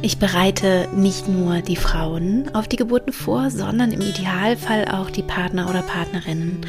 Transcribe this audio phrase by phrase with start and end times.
[0.00, 5.24] Ich bereite nicht nur die Frauen auf die Geburten vor, sondern im Idealfall auch die
[5.24, 6.60] Partner oder Partnerinnen.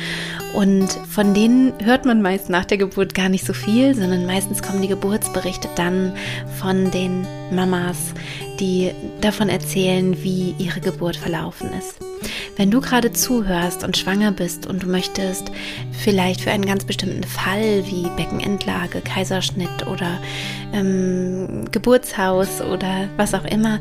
[0.56, 4.64] Und von denen hört man meist nach der Geburt gar nicht so viel, sondern meistens
[4.64, 6.14] kommen die Geburtsberichte dann
[6.60, 8.14] von den Mamas,
[8.60, 8.92] die
[9.22, 11.98] davon erzählen, wie ihre Geburt verlaufen ist.
[12.58, 15.52] Wenn du gerade zuhörst und schwanger bist und du möchtest
[15.92, 20.20] vielleicht für einen ganz bestimmten Fall wie Beckenendlage, Kaiserschnitt oder
[20.74, 23.80] ähm, Geburtshaus oder was auch immer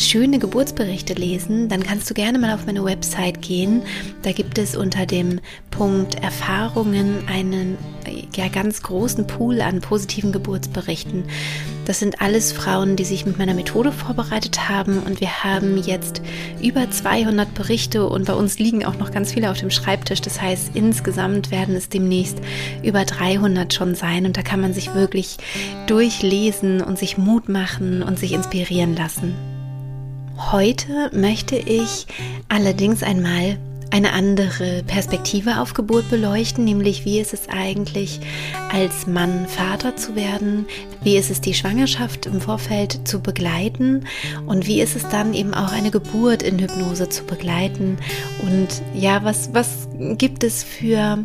[0.00, 3.82] schöne Geburtsberichte lesen, dann kannst du gerne mal auf meine Website gehen.
[4.22, 7.76] Da gibt es unter dem Punkt Erfahrungen einen
[8.34, 11.24] ja, ganz großen Pool an positiven Geburtsberichten.
[11.86, 16.20] Das sind alles Frauen, die sich mit meiner Methode vorbereitet haben und wir haben jetzt
[16.62, 20.20] über 200 Berichte und bei uns liegen auch noch ganz viele auf dem Schreibtisch.
[20.20, 22.38] Das heißt, insgesamt werden es demnächst
[22.82, 25.38] über 300 schon sein und da kann man sich wirklich
[25.86, 29.57] durchlesen und sich Mut machen und sich inspirieren lassen.
[30.38, 32.06] Heute möchte ich
[32.48, 33.58] allerdings einmal
[33.90, 38.20] eine andere Perspektive auf Geburt beleuchten, nämlich wie ist es eigentlich
[38.70, 40.66] als Mann Vater zu werden,
[41.02, 44.04] wie ist es die Schwangerschaft im Vorfeld zu begleiten
[44.46, 47.98] und wie ist es dann eben auch eine Geburt in Hypnose zu begleiten
[48.42, 51.18] und ja, was, was gibt es für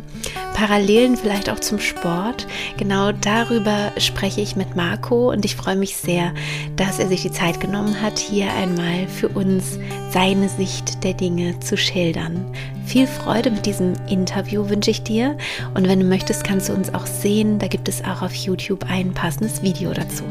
[0.54, 2.46] Parallelen vielleicht auch zum Sport?
[2.76, 6.32] Genau darüber spreche ich mit Marco und ich freue mich sehr,
[6.76, 9.78] dass er sich die Zeit genommen hat, hier einmal für uns
[10.10, 12.53] seine Sicht der Dinge zu schildern.
[12.84, 15.36] Viel Freude mit diesem Interview wünsche ich dir
[15.74, 17.58] und wenn du möchtest, kannst du uns auch sehen.
[17.58, 20.24] Da gibt es auch auf YouTube ein passendes Video dazu.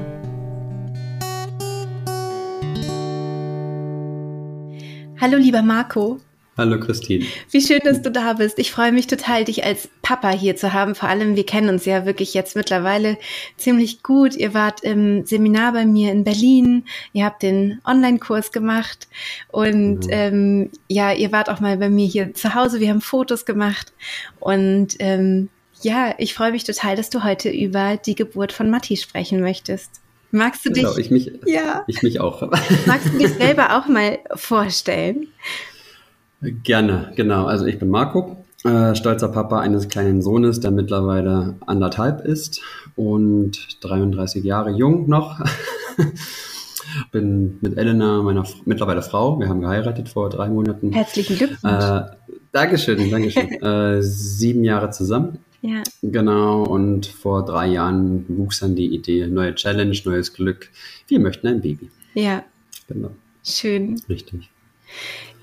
[5.20, 6.20] Hallo lieber Marco.
[6.56, 7.26] Hallo Christine.
[7.50, 8.60] Wie schön, dass du da bist.
[8.60, 10.94] Ich freue mich total, dich als Papa hier zu haben.
[10.94, 13.18] Vor allem, wir kennen uns ja wirklich jetzt mittlerweile
[13.58, 14.36] ziemlich gut.
[14.36, 16.86] Ihr wart im Seminar bei mir in Berlin.
[17.12, 19.08] Ihr habt den Online-Kurs gemacht
[19.52, 20.12] und mhm.
[20.12, 22.80] ähm, ja, ihr wart auch mal bei mir hier zu Hause.
[22.80, 23.92] Wir haben Fotos gemacht
[24.40, 25.50] und ähm,
[25.82, 30.02] ja, ich freue mich total, dass du heute über die Geburt von Matti sprechen möchtest.
[30.30, 30.84] Magst du dich?
[30.84, 31.84] Genau, ich mich, ja.
[31.88, 32.42] ich mich auch.
[32.86, 35.28] Magst du dich selber auch mal vorstellen?
[36.64, 37.46] Gerne, genau.
[37.46, 42.62] Also ich bin Marco, äh, stolzer Papa eines kleinen Sohnes, der mittlerweile anderthalb ist
[42.96, 45.40] und 33 Jahre jung noch.
[47.12, 50.92] bin mit Elena, meiner mittlerweile Frau, wir haben geheiratet vor drei Monaten.
[50.92, 51.84] Herzlichen Glückwunsch.
[51.84, 52.04] Äh,
[52.52, 53.52] Dankeschön, Dankeschön.
[53.62, 55.40] äh, sieben Jahre zusammen.
[55.62, 55.82] Ja.
[56.02, 60.70] Genau, und vor drei Jahren wuchs dann die Idee, neue Challenge, neues Glück.
[61.08, 61.90] Wir möchten ein Baby.
[62.14, 62.44] Ja.
[62.88, 63.12] Genau.
[63.44, 64.02] Schön.
[64.10, 64.50] Richtig.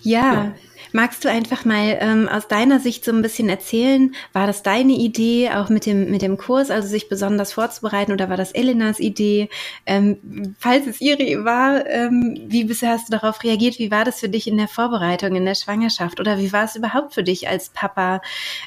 [0.02, 0.54] Ja, ja.
[0.92, 4.14] Magst du einfach mal ähm, aus deiner Sicht so ein bisschen erzählen?
[4.32, 8.28] War das deine Idee, auch mit dem, mit dem Kurs, also sich besonders vorzubereiten, oder
[8.28, 9.48] war das Elenas Idee?
[9.86, 13.78] Ähm, falls es ihre war, ähm, wie bisher hast du darauf reagiert?
[13.78, 16.20] Wie war das für dich in der Vorbereitung, in der Schwangerschaft?
[16.20, 18.20] Oder wie war es überhaupt für dich als Papa,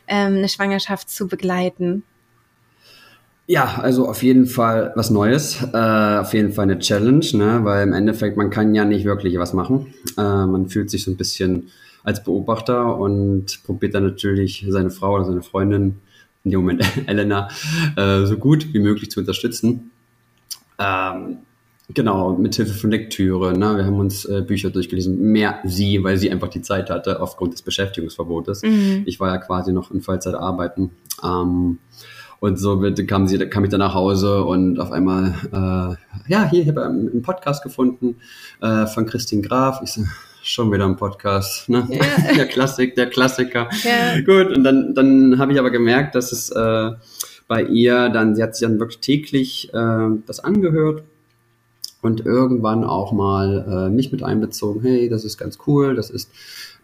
[0.07, 2.03] ähm, eine Schwangerschaft zu begleiten?
[3.45, 7.59] Ja, also auf jeden Fall was Neues, äh, auf jeden Fall eine Challenge, ne?
[7.63, 9.93] weil im Endeffekt man kann ja nicht wirklich was machen.
[10.17, 11.69] Äh, man fühlt sich so ein bisschen
[12.03, 15.99] als Beobachter und probiert dann natürlich seine Frau oder seine Freundin,
[16.43, 17.47] in dem Moment Elena,
[17.95, 19.91] äh, so gut wie möglich zu unterstützen.
[20.77, 21.37] Ähm,
[21.93, 23.57] genau, mit Hilfe von Lektüre.
[23.57, 23.77] Ne?
[23.77, 25.17] Wir haben uns äh, Bücher durchgelesen.
[25.19, 28.63] Mehr sie, weil sie einfach die Zeit hatte aufgrund des Beschäftigungsverbotes.
[28.63, 29.03] Mhm.
[29.05, 30.91] Ich war ja quasi noch in Vollzeit arbeiten.
[31.23, 31.79] Ähm,
[32.41, 36.63] und so kam, sie, kam ich dann nach Hause und auf einmal, äh, ja, hier,
[36.63, 38.17] ich habe einen Podcast gefunden
[38.59, 39.79] äh, von Christine Graf.
[39.81, 40.01] Ich so,
[40.53, 41.87] schon wieder ein Podcast, ne?
[41.89, 42.33] Ja.
[42.35, 43.69] der Klassik, der Klassiker.
[43.83, 44.21] Ja.
[44.21, 46.91] Gut, und dann, dann habe ich aber gemerkt, dass es äh,
[47.47, 51.03] bei ihr dann, sie hat sich dann wirklich täglich äh, das angehört
[52.01, 56.31] und irgendwann auch mal äh, mich mit einbezogen, hey, das ist ganz cool, das ist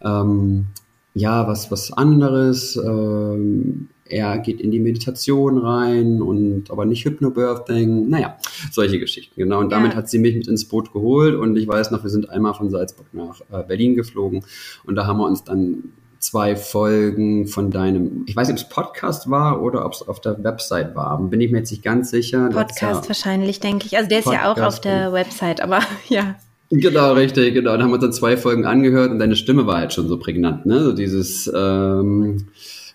[0.02, 0.66] ähm,
[1.14, 2.76] ja was, was anderes.
[2.76, 8.36] Ähm, er geht in die Meditation rein und aber nicht Hypnobirthing, naja,
[8.70, 9.60] solche Geschichten, genau.
[9.60, 9.98] Und damit ja.
[9.98, 12.70] hat sie mich mit ins Boot geholt und ich weiß noch, wir sind einmal von
[12.70, 14.44] Salzburg nach äh, Berlin geflogen
[14.84, 15.84] und da haben wir uns dann
[16.20, 20.20] zwei Folgen von deinem, ich weiß nicht, ob es Podcast war oder ob es auf
[20.20, 22.50] der Website war, bin ich mir jetzt nicht ganz sicher.
[22.50, 23.96] Podcast ja wahrscheinlich, denke ich.
[23.96, 26.36] Also der Podcast ist ja auch auf der Website, aber ja.
[26.70, 27.76] Genau, richtig, genau.
[27.76, 30.18] Da haben wir uns dann zwei Folgen angehört und deine Stimme war halt schon so
[30.18, 30.84] prägnant, ne?
[30.84, 32.46] So dieses, ähm,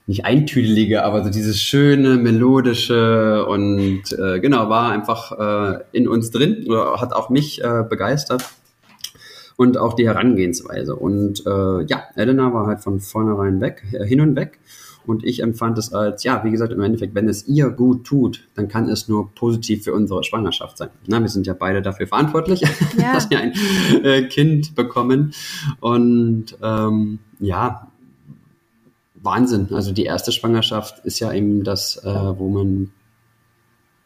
[0.07, 5.31] nicht eintüdelige, aber so dieses schöne, melodische und äh, genau, war einfach
[5.79, 8.43] äh, in uns drin oder hat auch mich äh, begeistert
[9.55, 10.95] und auch die Herangehensweise.
[10.95, 14.59] Und äh, ja, Elena war halt von vornherein weg, äh, hin und weg.
[15.07, 18.47] Und ich empfand es als, ja, wie gesagt, im Endeffekt, wenn es ihr gut tut,
[18.55, 20.89] dann kann es nur positiv für unsere Schwangerschaft sein.
[21.05, 22.61] Na, wir sind ja beide dafür verantwortlich,
[22.97, 23.13] ja.
[23.13, 23.53] dass wir ein
[24.03, 25.33] äh, Kind bekommen.
[25.79, 27.91] Und ähm, ja,
[29.25, 29.67] Wahnsinn.
[29.71, 32.91] Also die erste Schwangerschaft ist ja eben das, äh, wo man,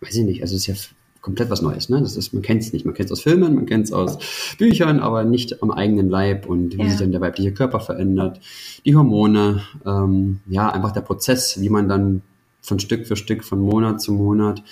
[0.01, 0.75] weiß ich nicht, also es ist ja
[1.21, 1.89] komplett was Neues.
[1.89, 2.00] Ne?
[2.00, 2.86] Das ist, man kennt es nicht.
[2.86, 4.18] Man kennt es aus Filmen, man kennt es aus
[4.57, 6.89] Büchern, aber nicht am eigenen Leib und wie ja.
[6.89, 8.39] sich dann der weibliche Körper verändert,
[8.86, 12.21] die Hormone, ähm, ja, einfach der Prozess, wie man dann
[12.62, 14.63] von Stück für Stück, von Monat zu Monat,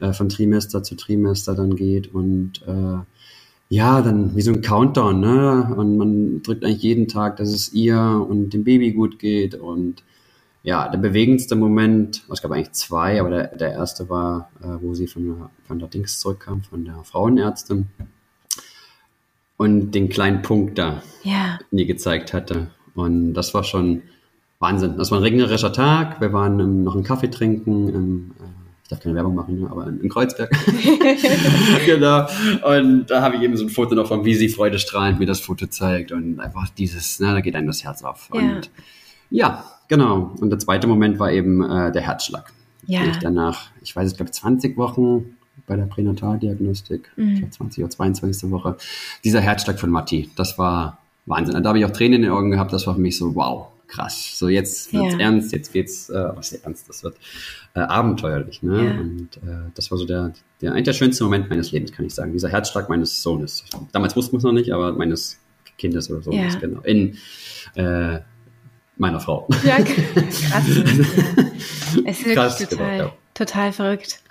[0.00, 2.98] äh, von Trimester zu Trimester dann geht und äh,
[3.72, 5.74] ja, dann wie so ein Countdown, ne?
[5.74, 9.54] Und man drückt eigentlich jeden Tag, dass es ihr und dem Baby gut geht.
[9.54, 10.04] Und
[10.62, 14.92] ja, der bewegendste Moment, es gab eigentlich zwei, aber der, der erste war, äh, wo
[14.92, 17.86] sie von der, von der Dings zurückkam, von der Frauenärztin.
[19.56, 21.58] Und den kleinen Punkt da ja.
[21.70, 22.72] nie gezeigt hatte.
[22.94, 24.02] Und das war schon
[24.58, 24.98] Wahnsinn.
[24.98, 26.20] Das war ein regnerischer Tag.
[26.20, 28.30] Wir waren im, noch einen Kaffee trinken im
[28.86, 30.50] äh, darf keine Werbung machen, ne, aber in Kreuzberg.
[31.86, 32.26] genau.
[32.62, 35.40] Und da habe ich eben so ein Foto noch von wie sie freudestrahlend mir das
[35.40, 38.28] Foto zeigt und einfach dieses, na, da geht einem das Herz auf.
[38.32, 38.40] Ja.
[38.40, 38.70] Und
[39.30, 40.34] ja, genau.
[40.40, 42.52] Und der zweite Moment war eben äh, der Herzschlag.
[42.86, 43.04] Ja.
[43.04, 45.36] Ich danach, ich weiß, ich glaube 20 Wochen
[45.66, 47.32] bei der Pränataldiagnostik, mhm.
[47.32, 48.50] ich glaube 20 oder 22.
[48.50, 48.76] Woche,
[49.24, 51.56] dieser Herzschlag von Matti, das war Wahnsinn.
[51.56, 53.34] Und da habe ich auch Tränen in den Augen gehabt, das war für mich so,
[53.34, 54.38] wow, krass.
[54.38, 55.20] So jetzt wird's ja.
[55.20, 57.16] ernst, jetzt geht's, äh, was ist ernst, das wird
[57.74, 58.62] äh, abenteuerlich.
[58.62, 58.84] Ne?
[58.84, 58.90] Ja.
[58.92, 62.14] Und äh, das war so der, der, eigentlich der schönste Moment meines Lebens, kann ich
[62.14, 62.32] sagen.
[62.32, 63.64] Dieser Herzschlag meines Sohnes.
[63.92, 65.38] Damals wussten wir es noch nicht, aber meines
[65.78, 66.32] Kindes oder so.
[66.32, 66.48] Ja.
[66.54, 66.80] Genau.
[66.80, 67.18] In
[67.74, 68.20] äh,
[68.96, 69.48] meiner Frau.
[69.64, 70.64] Ja, krass.
[70.68, 74.22] es ist wirklich krass, total, genau, total verrückt.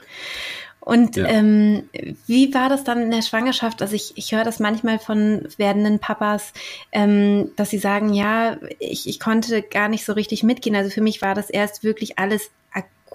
[0.84, 1.28] Und ja.
[1.28, 1.84] ähm,
[2.26, 3.84] wie war das dann in der Schwangerschaft?
[3.84, 6.54] Also ich, ich höre das manchmal von werdenden Papas,
[6.92, 10.76] ähm, dass sie sagen, ja, ich, ich konnte gar nicht so richtig mitgehen.
[10.76, 12.50] Also für mich war das erst wirklich alles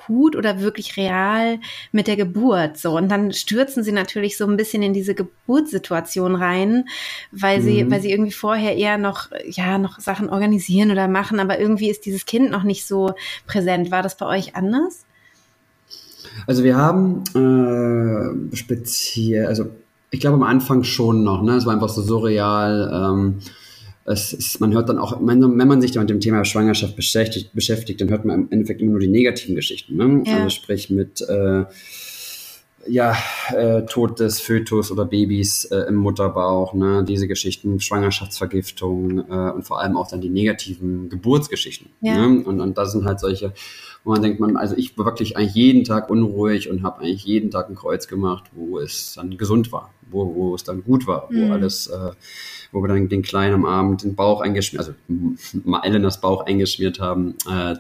[0.07, 1.59] akut oder wirklich real
[1.91, 2.79] mit der Geburt.
[2.79, 6.89] So und dann stürzen sie natürlich so ein bisschen in diese Geburtssituation rein,
[7.33, 7.91] weil sie, mhm.
[7.91, 12.07] weil sie irgendwie vorher eher noch ja noch Sachen organisieren oder machen, aber irgendwie ist
[12.07, 13.15] dieses Kind noch nicht so
[13.47, 13.91] präsent.
[13.91, 15.05] War das bei euch anders?
[16.47, 19.67] Also wir haben äh, speziell, also
[20.11, 21.57] ich glaube am Anfang schon noch, ne?
[21.57, 22.91] Es war einfach so surreal.
[22.93, 23.39] Ähm,
[24.07, 26.95] es ist, man hört dann auch, wenn, wenn man sich dann mit dem Thema Schwangerschaft
[26.95, 29.97] beschäftigt, beschäftigt, dann hört man im Endeffekt immer nur die negativen Geschichten.
[29.97, 30.23] Ne?
[30.25, 30.37] Ja.
[30.37, 31.65] Also sprich mit äh,
[32.89, 33.17] ja,
[33.55, 37.05] äh, Tod des Fötus oder Babys äh, im Mutterbauch, ne?
[37.05, 41.91] diese Geschichten, Schwangerschaftsvergiftung äh, und vor allem auch dann die negativen Geburtsgeschichten.
[42.01, 42.27] Ja.
[42.27, 42.45] Ne?
[42.45, 43.53] Und, und das sind halt solche,
[44.05, 47.25] wo man denkt, man, also ich war wirklich eigentlich jeden Tag unruhig und habe eigentlich
[47.25, 51.07] jeden Tag ein Kreuz gemacht, wo es dann gesund war, wo, wo es dann gut
[51.07, 51.53] war, wo mhm.
[51.53, 52.13] alles, äh,
[52.73, 54.95] wo wir dann den Kleinen am Abend den Bauch eingeschmiert, also
[55.83, 57.75] Elenas Bauch eingeschmiert haben, äh,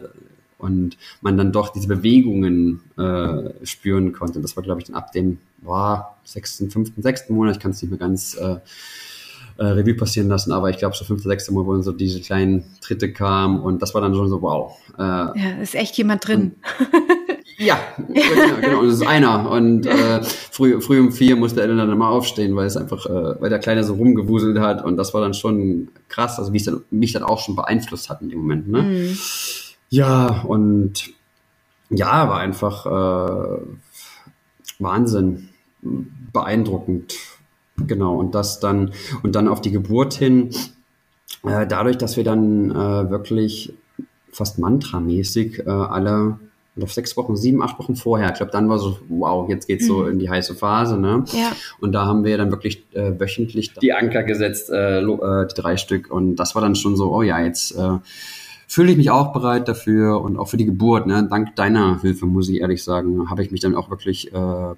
[0.58, 4.40] und man dann doch diese Bewegungen äh, spüren konnte.
[4.40, 7.82] Das war, glaube ich, dann ab dem boah, sechsten, fünften, sechsten Monat, ich kann es
[7.82, 8.56] nicht mehr ganz äh,
[9.58, 12.20] äh, Revue passieren lassen, aber ich glaube, so fünfter, sechster Monat, wo dann so diese
[12.20, 14.76] kleinen Tritte kamen und das war dann schon so, wow.
[14.98, 16.52] Äh, ja, ist echt jemand drin.
[17.58, 18.80] Ja, genau, genau.
[18.80, 19.50] Und es ist einer.
[19.50, 23.40] Und äh, früh, früh um vier musste er dann mal aufstehen, weil es einfach, äh,
[23.40, 24.84] weil der Kleine so rumgewuselt hat.
[24.84, 28.10] Und das war dann schon krass, also wie es dann, mich dann auch schon beeinflusst
[28.10, 28.68] hat in dem Moment.
[28.68, 28.82] Ne?
[28.82, 29.18] Mhm.
[29.88, 31.10] Ja, und
[31.90, 33.60] ja, war einfach äh,
[34.78, 35.50] Wahnsinn,
[36.32, 37.14] beeindruckend.
[37.76, 40.50] Genau, und das dann, und dann auf die Geburt hin,
[41.44, 43.74] äh, dadurch, dass wir dann äh, wirklich
[44.32, 46.38] fast mantramäßig äh, alle
[46.82, 48.28] auf sechs Wochen, sieben, acht Wochen vorher.
[48.30, 49.88] Ich glaube, dann war so, wow, jetzt geht's mhm.
[49.88, 51.24] so in die heiße Phase, ne?
[51.32, 51.52] Ja.
[51.80, 55.78] Und da haben wir dann wirklich äh, wöchentlich die Anker gesetzt, äh, äh, die drei
[55.78, 56.10] Stück.
[56.10, 57.98] Und das war dann schon so, oh ja, jetzt äh,
[58.66, 61.06] fühle ich mich auch bereit dafür und auch für die Geburt.
[61.06, 61.26] Ne?
[61.28, 64.74] Dank deiner Hilfe, muss ich ehrlich sagen, habe ich mich dann auch wirklich äh,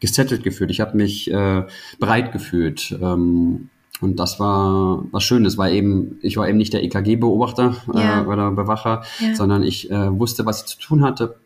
[0.00, 0.70] gesettelt gefühlt.
[0.70, 1.64] Ich habe mich äh,
[1.98, 2.96] bereit gefühlt.
[3.00, 7.98] Ähm, und das war was Schönes, weil eben, ich war eben nicht der EKG-Beobachter äh,
[7.98, 8.22] ja.
[8.22, 9.34] äh, oder Bewacher, ja.
[9.34, 11.36] sondern ich äh, wusste, was ich zu tun hatte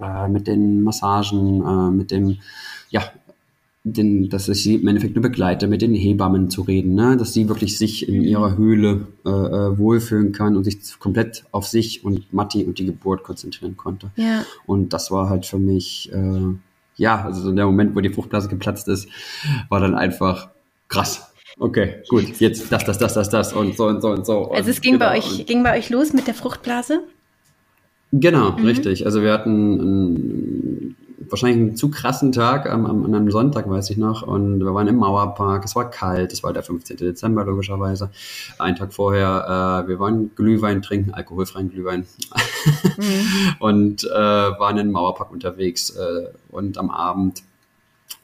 [0.00, 2.38] äh, mit den Massagen, äh, mit dem,
[2.90, 3.02] ja,
[3.86, 7.18] den, dass ich sie im Endeffekt nur begleite, mit den Hebammen zu reden, ne?
[7.18, 8.24] dass sie wirklich sich in mhm.
[8.24, 12.86] ihrer Höhle äh, äh, wohlfühlen kann und sich komplett auf sich und Matti und die
[12.86, 14.10] Geburt konzentrieren konnte.
[14.16, 14.44] Ja.
[14.64, 16.54] Und das war halt für mich, äh,
[16.96, 19.06] ja, also der Moment, wo die Fruchtblase geplatzt ist,
[19.68, 20.48] war dann einfach
[20.88, 21.30] krass.
[21.58, 24.50] Okay, gut, jetzt das, das, das, das, das und so und so und so.
[24.50, 25.10] Also es ging genau.
[25.10, 27.04] bei euch, ging bei euch los mit der Fruchtblase?
[28.12, 28.64] Genau, mhm.
[28.64, 29.06] richtig.
[29.06, 30.53] Also wir hatten einen,
[31.30, 34.22] wahrscheinlich einen zu krassen Tag am, am, an einem Sonntag, weiß ich noch.
[34.22, 35.64] Und wir waren im Mauerpark.
[35.64, 36.32] Es war kalt.
[36.32, 36.96] Es war der 15.
[36.96, 38.10] Dezember logischerweise.
[38.58, 39.84] Einen Tag vorher.
[39.84, 42.06] Äh, wir waren Glühwein trinken, alkoholfreien Glühwein.
[42.96, 43.54] Mhm.
[43.60, 45.90] und äh, waren im Mauerpark unterwegs.
[45.90, 47.42] Äh, und am Abend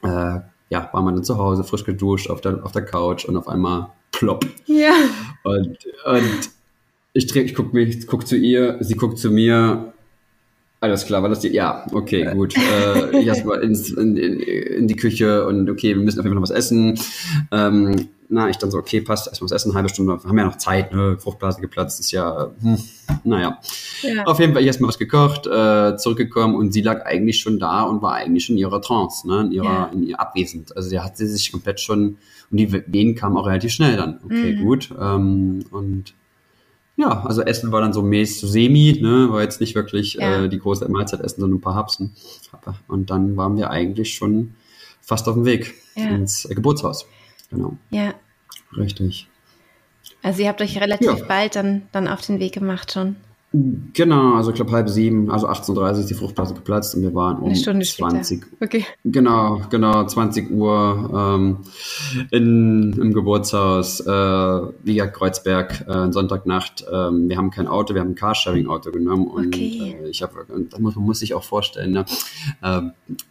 [0.03, 0.39] äh,
[0.69, 3.47] ja, war man dann zu Hause, frisch geduscht auf der, auf der Couch und auf
[3.47, 4.45] einmal plopp.
[4.65, 4.93] Ja.
[5.43, 6.49] Und, und
[7.13, 9.90] ich, ich gucke guck zu ihr, sie guckt zu mir.
[10.83, 11.49] Alles klar, war das die?
[11.49, 12.55] Ja, okay, gut.
[12.57, 16.41] äh, ich erstmal in, in, in die Küche und okay, wir müssen auf jeden Fall
[16.41, 16.99] noch was essen.
[17.51, 20.57] Ähm, na, ich dann so, okay, passt, erstmal was essen, halbe Stunde, haben ja noch
[20.57, 21.17] Zeit, ne?
[21.19, 22.79] Fruchtblase geplatzt, ist ja, hm,
[23.23, 23.59] naja.
[24.01, 24.23] Ja.
[24.23, 27.83] Auf jeden Fall, ich erstmal was gekocht, äh, zurückgekommen und sie lag eigentlich schon da
[27.83, 29.41] und war eigentlich schon in ihrer Trance, ne?
[29.41, 29.91] In ihrer, ja.
[29.93, 30.75] in ihr abwesend.
[30.75, 32.17] Also sie hat sie sich komplett schon,
[32.49, 34.19] und die Wehen kamen auch relativ schnell dann.
[34.25, 34.63] Okay, mhm.
[34.63, 34.89] gut.
[34.99, 36.13] Ähm, und
[37.01, 39.27] ja, also Essen war dann so mäßig, so semi, ne?
[39.31, 40.43] War jetzt nicht wirklich ja.
[40.43, 42.15] äh, die große Mahlzeit essen, sondern ein paar Hapsen.
[42.87, 44.55] Und dann waren wir eigentlich schon
[45.01, 47.05] fast auf dem Weg ins Geburtshaus.
[47.49, 47.77] Genau.
[47.89, 48.13] Ja.
[48.77, 49.27] Richtig.
[50.23, 51.25] Also ihr habt euch relativ ja.
[51.25, 53.15] bald dann, dann auf den Weg gemacht schon.
[53.53, 57.37] Genau, also ich glaube halb sieben, also 18.30 ist die Fruchtblase geplatzt und wir waren
[57.39, 58.43] um Eine Stunde 20.
[58.43, 58.63] Später.
[58.63, 58.85] Okay.
[59.03, 61.57] Genau, genau, 20 Uhr ähm,
[62.31, 64.05] in, im Geburtshaus, äh,
[64.83, 66.85] wie gesagt, Kreuzberg, äh, Sonntagnacht.
[66.89, 69.97] Ähm, wir haben kein Auto, wir haben ein Carsharing-Auto genommen und okay.
[70.01, 72.05] äh, ich habe, und muss, man muss sich auch vorstellen, ne,
[72.61, 72.81] äh,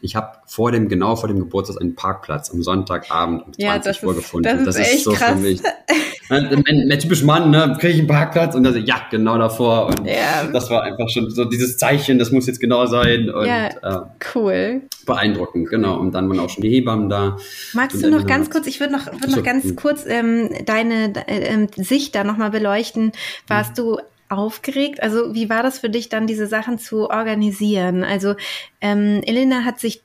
[0.02, 4.06] ich habe vor dem, genau vor dem Geburtshaus einen Parkplatz am Sonntagabend um 20 ja,
[4.06, 4.66] Uhr ist, gefunden.
[4.66, 5.30] Das ist, das ist so krass.
[5.30, 5.62] für mich.
[6.30, 9.86] Der typisch Mann, ne, kriege ich einen Parkplatz und dann so, ja, genau davor.
[9.86, 10.48] Und ja.
[10.52, 13.28] das war einfach schon so dieses Zeichen, das muss jetzt genau sein.
[13.30, 14.82] Und, ja, äh, cool.
[15.06, 15.98] Beeindruckend, genau.
[15.98, 17.36] Und dann waren auch schon die Hebammen da.
[17.72, 21.66] Magst du noch ganz kurz, ich würde noch, würd noch ganz kurz ähm, deine äh,
[21.76, 23.12] Sicht da nochmal beleuchten.
[23.48, 23.82] Warst mhm.
[23.82, 25.02] du aufgeregt?
[25.02, 28.04] Also wie war das für dich dann, diese Sachen zu organisieren?
[28.04, 28.34] Also
[28.80, 30.02] ähm, Elena hat sich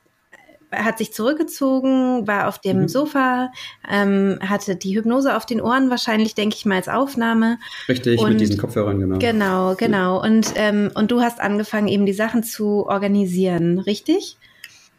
[0.76, 2.88] hat sich zurückgezogen, war auf dem mhm.
[2.88, 3.50] Sofa,
[3.90, 7.58] ähm, hatte die Hypnose auf den Ohren, wahrscheinlich, denke ich mal, als Aufnahme.
[7.88, 9.18] Richtig, und, mit diesen Kopfhörern, genau.
[9.18, 10.22] Genau, genau.
[10.22, 14.36] Und, ähm, und du hast angefangen, eben die Sachen zu organisieren, richtig?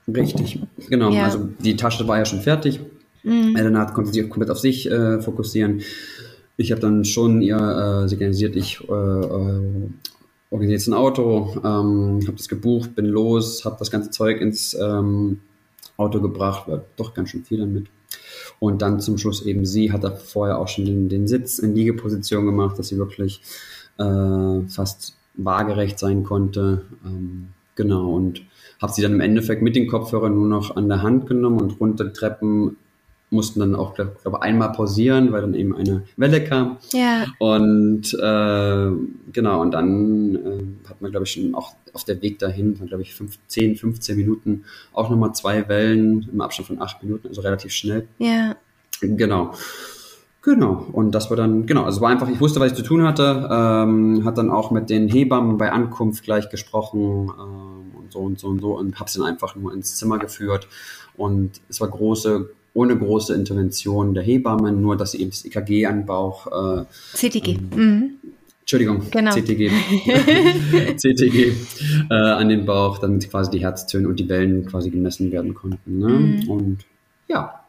[0.07, 1.11] Richtig, genau.
[1.11, 1.25] Ja.
[1.25, 2.79] Also die Tasche war ja schon fertig.
[3.23, 3.55] Mhm.
[3.55, 5.81] Elena konnte sich komplett auf sich äh, fokussieren.
[6.55, 7.57] Ich habe dann schon ihr
[8.03, 9.89] äh, signalisiert, ich äh, äh,
[10.49, 14.73] organisiere jetzt ein Auto, ähm, habe das gebucht, bin los, habe das ganze Zeug ins
[14.73, 15.39] ähm,
[15.97, 17.87] Auto gebracht, war doch ganz schön viel damit.
[18.59, 21.75] Und dann zum Schluss eben sie hat da vorher auch schon den, den Sitz in
[21.75, 23.41] Liegeposition gemacht, dass sie wirklich
[23.97, 26.85] äh, fast waagerecht sein konnte.
[27.05, 28.41] Ähm, genau, und
[28.81, 31.79] habe sie dann im Endeffekt mit den Kopfhörern nur noch an der Hand genommen und
[31.79, 32.77] runter Treppen
[33.29, 36.77] mussten dann auch, glaube einmal pausieren, weil dann eben eine Welle kam.
[36.93, 37.25] Ja.
[37.39, 42.39] Und äh, genau, und dann äh, hat man, glaube ich, schon auch auf der Weg
[42.39, 43.13] dahin, glaube ich,
[43.47, 48.07] 10, 15 Minuten, auch nochmal zwei Wellen im Abstand von acht Minuten, also relativ schnell.
[48.19, 48.55] Ja.
[49.01, 49.53] Genau.
[50.47, 53.03] Genau, und das war dann, genau, also war einfach, ich wusste, was ich zu tun
[53.03, 58.19] hatte, ähm, hat dann auch mit den Hebammen bei Ankunft gleich gesprochen ähm, und so
[58.19, 60.69] und so und so und habe sie dann einfach nur ins Zimmer geführt
[61.17, 65.85] und es war große, ohne große Intervention der Hebammen, nur dass sie eben das EKG
[65.85, 66.47] an Bauch.
[66.47, 67.51] Äh, CTG.
[67.51, 68.09] Ähm, mhm.
[68.61, 69.31] Entschuldigung, genau.
[69.31, 69.69] CTG.
[70.97, 71.53] CTG
[72.09, 75.99] äh, an den Bauch, damit quasi die Herztöne und die Wellen quasi gemessen werden konnten.
[75.99, 76.07] Ne?
[76.09, 76.49] Mhm.
[76.49, 76.77] Und
[77.29, 77.61] ja,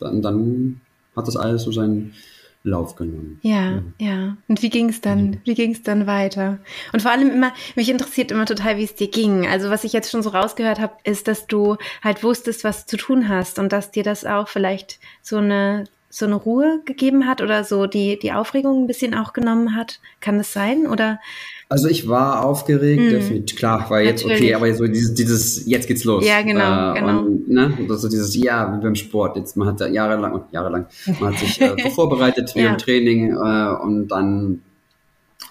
[0.00, 0.80] dann, dann
[1.14, 2.14] hat das alles so seinen
[2.62, 3.38] Lauf genommen.
[3.42, 3.82] Ja, ja.
[3.98, 4.36] ja.
[4.46, 5.40] Und wie ging es dann?
[5.44, 6.58] Wie ging es dann weiter?
[6.92, 9.46] Und vor allem immer, mich interessiert immer total, wie es dir ging.
[9.46, 12.90] Also was ich jetzt schon so rausgehört habe, ist, dass du halt wusstest, was du
[12.90, 17.26] zu tun hast und dass dir das auch vielleicht so eine so eine Ruhe gegeben
[17.26, 20.00] hat oder so die die Aufregung ein bisschen auch genommen hat.
[20.20, 21.20] Kann das sein oder?
[21.68, 23.10] Also ich war aufgeregt, mm.
[23.10, 26.26] definitiv, klar, war jetzt okay, aber so dieses, dieses, jetzt geht's los.
[26.26, 27.20] Ja, genau, äh, genau.
[27.20, 30.86] Und, ne, das so dieses, ja, wie beim Sport, jetzt, man hat da jahrelang, jahrelang,
[31.20, 32.72] man hat sich äh, vorbereitet wie ja.
[32.72, 34.62] im Training äh, und dann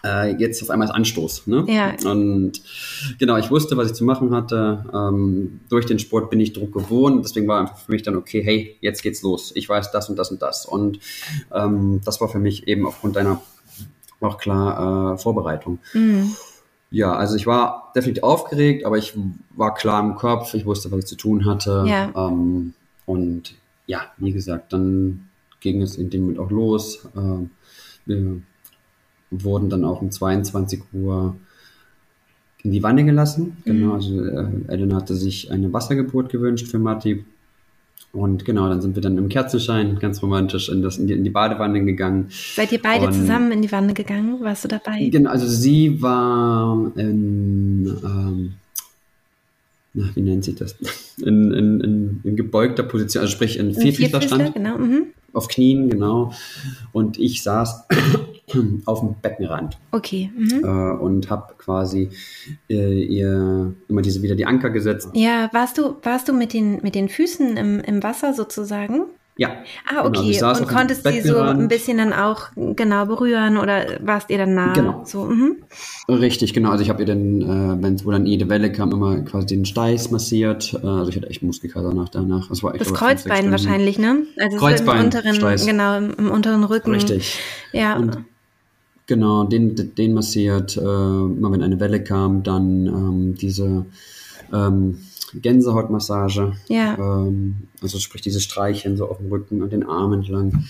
[0.03, 1.47] äh, jetzt auf einmal ist Anstoß.
[1.47, 1.65] Ne?
[1.67, 1.95] Ja.
[2.09, 2.61] Und
[3.17, 4.85] genau, ich wusste, was ich zu machen hatte.
[4.93, 7.23] Ähm, durch den Sport bin ich Druck gewohnt.
[7.23, 9.51] Deswegen war einfach für mich dann okay, hey, jetzt geht's los.
[9.55, 10.65] Ich weiß das und das und das.
[10.65, 10.99] Und
[11.53, 13.41] ähm, das war für mich eben aufgrund deiner
[14.21, 15.79] auch klar äh, Vorbereitung.
[15.93, 16.33] Mhm.
[16.91, 19.13] Ja, also ich war definitiv aufgeregt, aber ich
[19.55, 21.83] war klar im Kopf, ich wusste, was ich zu tun hatte.
[21.87, 22.11] Ja.
[22.15, 22.73] Ähm,
[23.05, 25.29] und ja, wie gesagt, dann
[25.59, 27.05] ging es in dem Moment auch los.
[27.15, 27.47] Äh,
[28.05, 28.41] wir
[29.31, 31.35] wurden dann auch um 22 Uhr
[32.63, 33.57] in die Wanne gelassen.
[33.65, 33.71] Mhm.
[33.71, 37.23] Genau, also äh, Ellen hatte sich eine Wassergeburt gewünscht für Matti.
[38.11, 41.23] Und genau, dann sind wir dann im Kerzenschein ganz romantisch in, das, in, die, in
[41.23, 42.27] die Badewanne gegangen.
[42.29, 44.39] Seid ihr beide und, zusammen in die Wanne gegangen?
[44.41, 45.09] Warst du dabei?
[45.09, 48.53] Genau, also sie war in, ähm,
[49.93, 50.75] na, wie nennt sich das?
[51.19, 54.53] In, in, in, in gebeugter Position, also sprich in Vierfüßlerstand.
[54.53, 54.77] Genau.
[54.77, 55.07] Mhm.
[55.33, 56.31] Auf Knien, genau.
[56.93, 57.87] Und ich saß
[58.85, 59.77] auf dem Beckenrand.
[59.91, 60.31] Okay.
[60.35, 60.63] Mhm.
[60.63, 62.09] Äh, und habe quasi
[62.69, 65.09] äh, ihr immer diese wieder die Anker gesetzt.
[65.13, 69.05] Ja, warst du, warst du mit den, mit den Füßen im, im Wasser sozusagen?
[69.39, 69.51] Ja.
[69.87, 70.33] Ah, genau, okay.
[70.33, 74.53] Genau, und konntest sie so ein bisschen dann auch genau berühren oder warst ihr dann
[74.53, 74.73] nah?
[74.73, 75.03] Genau.
[75.05, 75.63] So, mhm.
[76.09, 76.71] Richtig, genau.
[76.71, 79.47] Also ich habe ihr dann, äh, wenn es wo dann jede Welle kam, immer quasi
[79.47, 80.73] den Steiß massiert.
[80.83, 82.49] Äh, also ich hatte echt Muskelkater nach danach.
[82.49, 84.23] Das war echt Das Kreuzbein wahrscheinlich, ne?
[84.37, 85.65] Also Kreuzbein, im unteren, Steiß.
[85.65, 86.91] genau, im, im, unteren Rücken.
[86.91, 87.39] Richtig.
[87.71, 87.95] Ja.
[87.95, 88.17] Und
[89.09, 93.87] Genau, den, den massiert, äh, immer wenn eine Welle kam, dann ähm, diese
[94.53, 94.99] ähm,
[95.33, 96.53] Gänsehautmassage.
[96.67, 96.95] Ja.
[96.95, 100.63] Ähm, also sprich diese Streicheln so auf dem Rücken und den Arm entlang,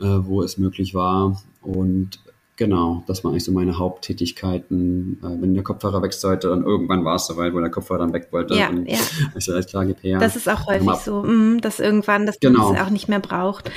[0.00, 1.42] äh, wo es möglich war.
[1.60, 2.18] Und
[2.56, 5.18] genau, das waren eigentlich so meine Haupttätigkeiten.
[5.22, 8.14] Äh, wenn der Kopfhörer weg sollte, dann irgendwann war es soweit, wo der Kopfhörer dann
[8.14, 8.54] weg wollte.
[8.54, 8.96] Ja, ja.
[9.36, 10.18] Ich so, alles klar, gib her.
[10.18, 12.74] Das ist auch häufig so, mh, dass irgendwann das genau.
[12.74, 13.70] auch nicht mehr braucht.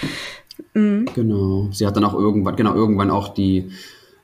[0.73, 1.09] Mhm.
[1.13, 1.67] Genau.
[1.73, 3.71] Sie hat dann auch irgendwann, genau, irgendwann auch die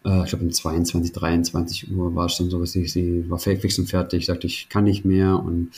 [0.06, 3.40] äh, ich glaube um 22, 23 Uhr war es dann so, dass ich, sie war
[3.40, 5.72] fix und fertig, sagte, ich kann nicht mehr und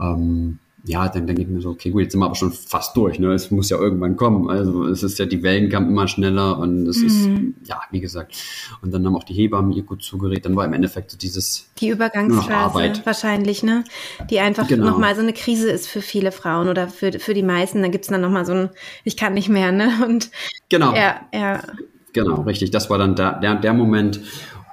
[0.00, 2.94] ähm, ja, dann denke ich mir so, okay, gut, jetzt sind wir aber schon fast
[2.94, 3.32] durch, ne?
[3.32, 4.50] Es muss ja irgendwann kommen.
[4.50, 7.54] Also es ist ja, die Wellen kamen immer schneller und es mhm.
[7.62, 8.36] ist, ja, wie gesagt.
[8.82, 10.44] Und dann haben auch die Hebammen ihr gut zugeredet.
[10.44, 13.84] Dann war im Endeffekt so dieses Die Übergangsphase wahrscheinlich, ne?
[14.28, 14.90] Die einfach genau.
[14.90, 17.80] nochmal so eine Krise ist für viele Frauen oder für, für die meisten.
[17.80, 18.68] Da gibt's dann nochmal so ein,
[19.04, 19.90] ich kann nicht mehr, ne?
[20.06, 20.30] Und
[20.68, 20.94] genau.
[20.94, 21.62] Ja, ja.
[22.14, 22.70] Genau, richtig.
[22.70, 24.20] Das war dann der, der, der Moment.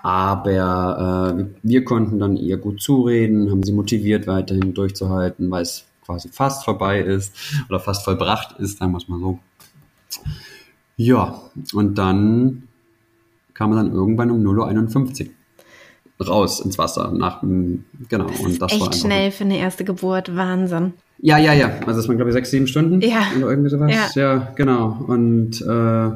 [0.04, 5.86] Aber äh, wir konnten dann ihr gut zureden, haben sie motiviert, weiterhin durchzuhalten, weil es
[6.06, 7.36] quasi fast vorbei ist
[7.70, 9.40] oder fast vollbracht ist, sagen wir es mal so.
[10.98, 11.40] Ja,
[11.74, 12.64] und dann
[13.54, 15.30] kam er dann irgendwann um 0.51
[16.20, 17.12] Uhr raus ins Wasser.
[17.12, 20.94] Nach, genau, das und das echt war schnell für eine erste Geburt, Wahnsinn.
[21.20, 21.68] Ja, ja, ja.
[21.86, 23.02] Also das waren, glaube ich, sechs, sieben Stunden.
[23.02, 23.22] Ja.
[23.38, 24.16] Oder irgendwie sowas.
[24.16, 25.04] Ja, ja genau.
[25.08, 26.12] Und äh,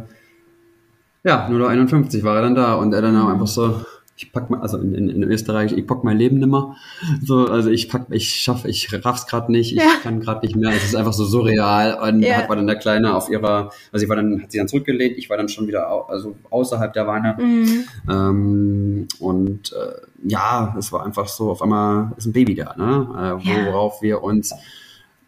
[1.25, 3.81] ja, 0,51 war er dann da und er dann auch einfach so,
[4.15, 6.77] ich pack mal, also in, in, in Österreich, ich pack mein Leben nimmer.
[7.21, 9.95] So, also ich pack, ich schaff, ich raff's gerade nicht, ich ja.
[10.03, 10.69] kann gerade nicht mehr.
[10.69, 11.97] Es ist einfach so surreal.
[12.01, 12.35] Und ja.
[12.35, 15.17] hat war dann der Kleine auf ihrer, also sie war dann, hat sie dann zurückgelehnt,
[15.17, 17.35] ich war dann schon wieder au, also außerhalb der Wanne.
[17.39, 17.83] Mhm.
[18.09, 23.41] Ähm, und äh, ja, es war einfach so, auf einmal ist ein Baby da, ne?
[23.43, 24.53] Äh, worauf wir uns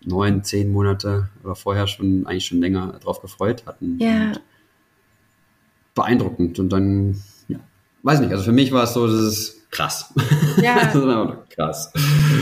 [0.06, 3.98] neun, zehn Monate oder vorher schon eigentlich schon länger drauf gefreut hatten.
[4.00, 4.28] Ja.
[4.28, 4.42] Und
[5.98, 6.60] beeindruckend.
[6.60, 7.58] Und dann, ja,
[8.04, 10.14] weiß nicht, also für mich war es so, das ist krass.
[10.62, 10.76] Ja.
[10.86, 11.92] das ist einfach krass.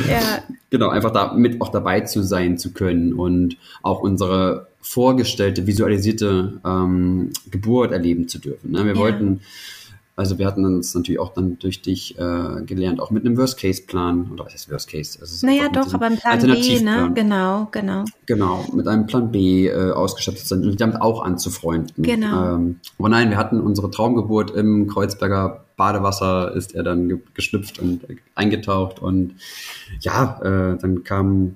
[0.08, 0.44] Ja.
[0.70, 6.62] Genau, einfach da mit auch dabei zu sein zu können und auch unsere vorgestellte, visualisierte
[6.64, 8.72] ähm, Geburt erleben zu dürfen.
[8.72, 8.86] Ne?
[8.86, 9.00] Wir ja.
[9.00, 9.42] wollten
[10.18, 14.32] also wir hatten uns natürlich auch dann durch dich äh, gelernt, auch mit einem Worst-Case-Plan,
[14.32, 15.20] oder was heißt Worst-Case?
[15.20, 17.12] Also naja, doch, aber ein Plan B, ne?
[17.14, 18.06] Genau, genau.
[18.26, 22.02] Genau, mit einem Plan B äh, ausgestattet sind und damit auch anzufreunden.
[22.02, 22.56] Genau.
[22.56, 27.80] Ähm, aber nein, wir hatten unsere Traumgeburt im Kreuzberger Badewasser, ist er dann ge geschlüpft
[27.80, 29.36] und eingetaucht und
[30.00, 31.56] ja, äh, dann kam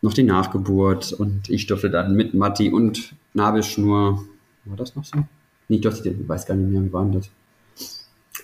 [0.00, 4.24] noch die Nachgeburt und ich durfte dann mit Matti und Nabelschnur,
[4.64, 5.18] war das noch so?
[5.68, 7.28] Nee, ich durfte, ich weiß gar nicht mehr, wie war denn das?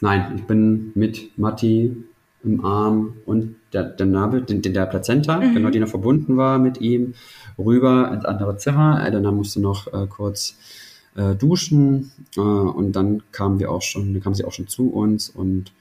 [0.01, 1.97] Nein, ich bin mit Matti
[2.43, 5.55] im Arm und der, der Nabel, den, der Plazenta, mhm.
[5.55, 7.15] genau, die noch verbunden war mit ihm,
[7.59, 9.07] rüber ins andere Zimmer.
[9.07, 10.57] Äh, dann musste noch äh, kurz
[11.17, 14.91] äh, duschen äh, und dann kamen wir auch schon, dann kam sie auch schon zu
[14.91, 15.73] uns und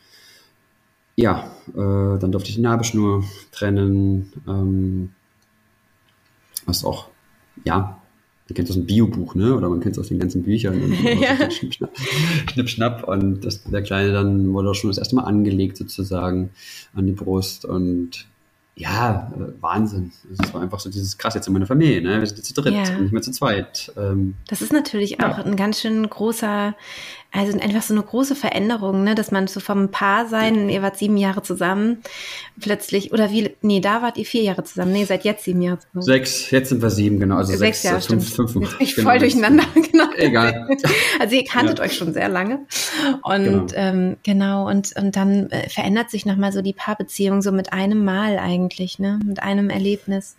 [1.15, 5.11] ja, äh, dann durfte ich die Nabelschnur trennen, ähm,
[6.65, 7.09] was auch,
[7.65, 7.98] ja,
[8.49, 9.55] man kennt das ein Biobuch, ne?
[9.55, 11.37] Oder man kennt es aus den ganzen Büchern und, ja.
[11.37, 11.89] so Schnipp,
[12.51, 13.07] Schnipp, Schnapp.
[13.07, 16.49] Und das, der Kleine dann wurde auch schon das erste Mal angelegt sozusagen
[16.93, 18.25] an die Brust und
[18.75, 20.11] ja, äh, Wahnsinn.
[20.31, 22.19] Es war einfach so dieses krass jetzt in meiner Familie, ne?
[22.19, 22.95] Wir sind jetzt zu dritt ja.
[22.95, 23.91] und nicht mehr zu zweit.
[23.97, 25.29] Ähm, das ist natürlich ja.
[25.29, 26.75] auch ein ganz schön großer
[27.31, 30.97] also einfach so eine große Veränderung, ne, dass man so vom Paar sein, ihr wart
[30.97, 31.99] sieben Jahre zusammen,
[32.59, 35.77] plötzlich, oder wie, nee, da wart ihr vier Jahre zusammen, nee, seit jetzt sieben Jahre
[35.79, 36.01] zusammen.
[36.01, 39.09] Sechs, jetzt sind wir sieben, genau, also sechs, sechs Jahre, fünf, fünf, fünf, Ich genau.
[39.09, 40.05] voll durcheinander, genau.
[40.17, 40.67] Egal.
[41.19, 41.85] Also ihr kanntet ja.
[41.85, 42.65] euch schon sehr lange
[43.21, 47.51] und genau, ähm, genau und, und dann äh, verändert sich nochmal so die Paarbeziehung so
[47.51, 50.35] mit einem Mal eigentlich, ne, mit einem Erlebnis.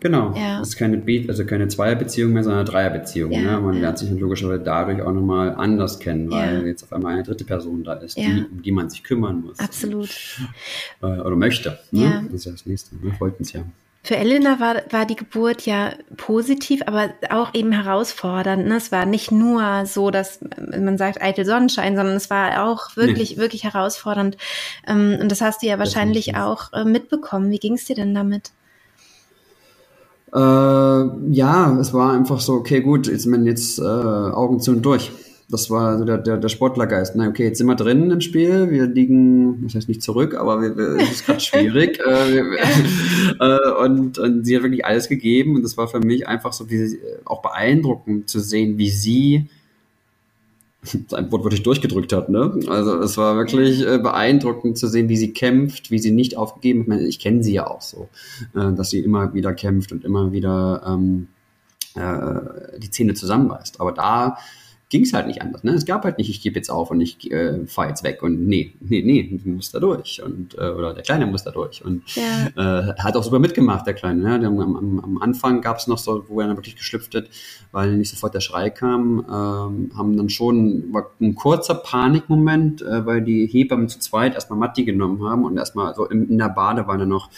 [0.00, 0.34] Genau.
[0.36, 0.58] Ja.
[0.58, 3.32] Das ist keine Be also keine Zweierbeziehung mehr, sondern eine Dreierbeziehung.
[3.32, 3.40] Ja.
[3.40, 3.60] Ne?
[3.60, 6.66] Man lernt sich logischerweise dadurch auch nochmal anders kennen, weil ja.
[6.66, 9.58] jetzt auf einmal eine dritte Person da ist, die, um die man sich kümmern muss.
[9.58, 10.10] Absolut.
[11.00, 11.78] Und, äh, oder möchte.
[11.90, 12.24] Ne?
[12.24, 12.96] Das ist ja das nächste.
[13.02, 13.62] Wir wollten es ja.
[14.02, 18.66] Für Elena war, war die Geburt ja positiv, aber auch eben herausfordernd.
[18.66, 18.76] Ne?
[18.76, 23.32] Es war nicht nur so, dass man sagt eitel Sonnenschein, sondern es war auch wirklich,
[23.32, 23.42] nee.
[23.42, 24.38] wirklich herausfordernd.
[24.86, 27.50] Ähm, und das hast du ja wahrscheinlich auch äh, mitbekommen.
[27.50, 28.52] Wie ging es dir denn damit?
[30.32, 35.12] Äh, ja, es war einfach so, okay, gut, jetzt, jetzt äh, Augen zu und durch
[35.50, 37.16] das war so der, der, der Sportlergeist.
[37.16, 38.70] Na, okay, jetzt sind wir drin im Spiel.
[38.70, 41.98] Wir liegen, das heißt nicht zurück, aber wir, wir, es ist gerade schwierig.
[42.06, 42.44] äh, wir,
[43.40, 45.56] äh, und, und sie hat wirklich alles gegeben.
[45.56, 49.46] Und das war für mich einfach so wie, auch beeindruckend zu sehen, wie sie
[51.08, 52.28] sein Wort wirklich durchgedrückt hat.
[52.28, 52.58] Ne?
[52.68, 56.80] Also es war wirklich äh, beeindruckend zu sehen, wie sie kämpft, wie sie nicht aufgegeben
[56.80, 56.84] hat.
[56.84, 58.08] Ich, meine, ich kenne sie ja auch so,
[58.54, 61.28] äh, dass sie immer wieder kämpft und immer wieder ähm,
[61.94, 63.80] äh, die Zähne zusammenbeißt.
[63.80, 64.38] Aber da
[64.90, 65.62] ging es halt nicht anders.
[65.62, 65.72] Ne?
[65.72, 68.46] Es gab halt nicht, ich gebe jetzt auf und ich äh, fahre jetzt weg und
[68.46, 71.84] nee, nee, nee, du musst da durch und äh, oder der Kleine muss da durch
[71.84, 72.48] und ja.
[72.56, 74.38] äh, hat auch super mitgemacht, der Kleine.
[74.38, 74.46] Ne?
[74.46, 77.26] Am, am, am Anfang gab es noch so, wo er dann wirklich geschlüpft hat,
[77.70, 83.06] weil nicht sofort der Schrei kam, ähm, haben dann schon war ein kurzer Panikmoment, äh,
[83.06, 86.48] weil die Hebammen zu zweit erstmal Matti genommen haben und erstmal so in, in der
[86.48, 87.30] Badewanne noch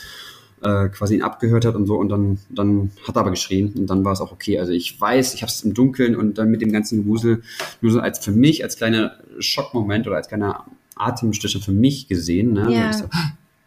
[0.63, 3.89] äh, quasi ihn abgehört hat und so und dann, dann hat er aber geschrien und
[3.89, 4.59] dann war es auch okay.
[4.59, 7.43] Also ich weiß, ich habe es im Dunkeln und dann mit dem ganzen Wusel
[7.81, 12.53] nur so als für mich, als kleiner Schockmoment oder als kleiner Atemstücher für mich gesehen.
[12.53, 12.73] Ne?
[12.73, 12.93] Ja.
[12.93, 13.05] So,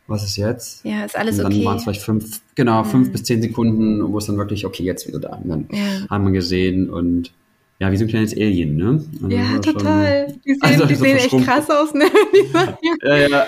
[0.08, 0.86] was ist jetzt?
[0.86, 1.58] Ja, ist alles und dann okay.
[1.60, 3.12] Dann waren es vielleicht fünf, genau, fünf mhm.
[3.12, 5.36] bis zehn Sekunden, wo es dann wirklich, okay, jetzt wieder da.
[5.36, 6.08] Und dann ja.
[6.10, 7.32] haben wir gesehen und
[7.80, 9.04] ja, wie so ein kleines Alien, ne?
[9.22, 10.30] Also ja, total.
[10.30, 12.06] Schon, die sehen, also die so sehen echt krass aus, ne?
[13.04, 13.46] ja, ja, ja,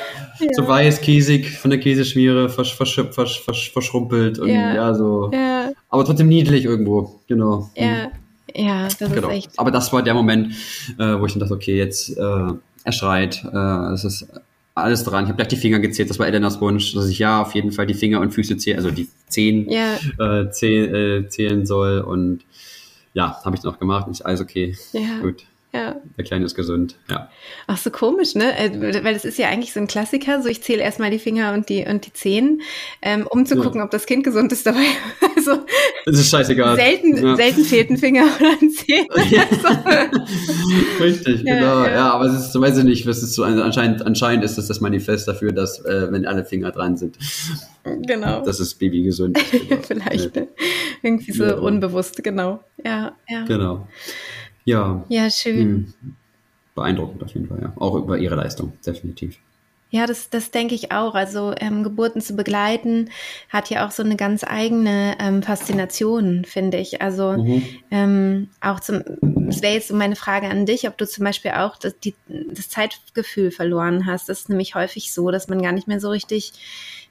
[0.51, 5.31] So weiß, käsig, von der Käseschmiere versch, versch, versch, versch, verschrumpelt und ja, ja so.
[5.33, 5.71] Ja.
[5.89, 7.69] Aber trotzdem niedlich irgendwo, genau.
[7.75, 8.11] Ja,
[8.53, 9.29] ja, das genau.
[9.29, 9.51] ist echt.
[9.57, 10.53] Aber das war der Moment,
[10.97, 14.27] äh, wo ich dann dachte, okay, jetzt äh, er schreit, äh, es ist
[14.75, 15.23] alles dran.
[15.23, 17.71] Ich habe gleich die Finger gezählt, das war Elenas Wunsch, dass ich ja auf jeden
[17.71, 19.95] Fall die Finger und Füße zählen, also die Zehen ja.
[20.19, 22.41] äh, zählen, äh, zählen soll und
[23.17, 24.07] ja, habe ich noch gemacht.
[24.09, 24.77] Ist alles okay.
[24.93, 25.19] Ja.
[25.21, 25.43] Gut.
[25.73, 25.95] Ja.
[26.17, 27.29] Der Kleine ist gesund, ja.
[27.65, 28.57] Ach so komisch, ne?
[28.57, 30.41] Äh, weil das ist ja eigentlich so ein Klassiker.
[30.41, 32.61] So, ich zähle erstmal die Finger und die und die Zehen,
[33.01, 33.61] ähm, um zu ja.
[33.61, 34.85] gucken, ob das Kind gesund ist dabei.
[35.37, 35.63] Also
[36.05, 36.75] das ist scheißegal.
[36.75, 37.35] Selten, ja.
[37.37, 39.07] selten fehlt ein Finger oder ein Zehen.
[39.15, 39.79] Also.
[41.03, 41.85] Richtig, genau.
[41.85, 42.11] Ja.
[42.11, 45.27] aber es ist, weiß ich nicht, was ist so anscheinend, anscheinend ist das das Manifest
[45.27, 47.17] dafür, dass äh, wenn alle Finger dran sind,
[48.05, 49.69] genau, dass das Baby gesund ist.
[49.69, 49.81] Genau.
[49.87, 50.49] Vielleicht ne?
[51.01, 52.61] irgendwie so unbewusst, genau.
[52.83, 53.45] Ja, ja.
[53.45, 53.87] Genau.
[54.65, 55.05] Ja.
[55.09, 55.59] Ja, schön.
[55.59, 55.93] Hm.
[56.75, 57.73] Beeindruckend auf jeden Fall, ja.
[57.77, 59.39] Auch über ihre Leistung, definitiv.
[59.89, 61.15] Ja, das, das denke ich auch.
[61.15, 63.09] Also ähm, Geburten zu begleiten
[63.49, 67.01] hat ja auch so eine ganz eigene ähm, Faszination, finde ich.
[67.01, 67.63] Also mhm.
[67.89, 71.51] ähm, auch zum, das wäre jetzt so meine Frage an dich, ob du zum Beispiel
[71.51, 74.27] auch das, die, das Zeitgefühl verloren hast.
[74.27, 76.51] Das ist nämlich häufig so, dass man gar nicht mehr so richtig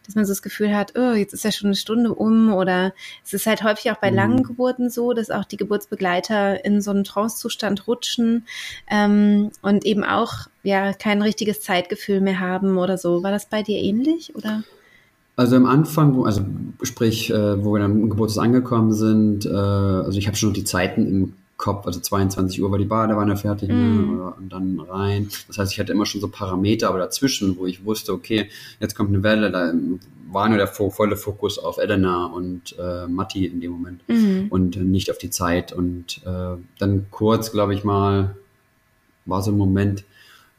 [0.06, 2.92] dass man so das Gefühl hat, oh, jetzt ist ja schon eine Stunde um oder
[3.24, 4.16] es ist halt häufig auch bei mhm.
[4.16, 8.46] langen Geburten so, dass auch die Geburtsbegleiter in so einen Trancezustand rutschen
[8.88, 13.22] ähm, und eben auch ja kein richtiges Zeitgefühl mehr haben oder so.
[13.22, 14.62] War das bei dir ähnlich oder?
[15.36, 16.42] Also am Anfang, also
[16.82, 20.64] sprich, äh, wo wir dann im Geburtstag angekommen sind, äh, also ich habe schon die
[20.64, 23.72] Zeiten im Kopf, also 22 Uhr war die Badewanne fertig mm.
[23.72, 25.28] ne, und dann rein.
[25.48, 28.94] Das heißt, ich hatte immer schon so Parameter, aber dazwischen, wo ich wusste, okay, jetzt
[28.94, 29.72] kommt eine Welle, da
[30.30, 34.48] war nur der volle Fokus auf Elena und äh, Matti in dem Moment mm.
[34.50, 35.72] und nicht auf die Zeit.
[35.72, 38.36] Und äh, dann kurz, glaube ich mal,
[39.24, 40.04] war so ein Moment,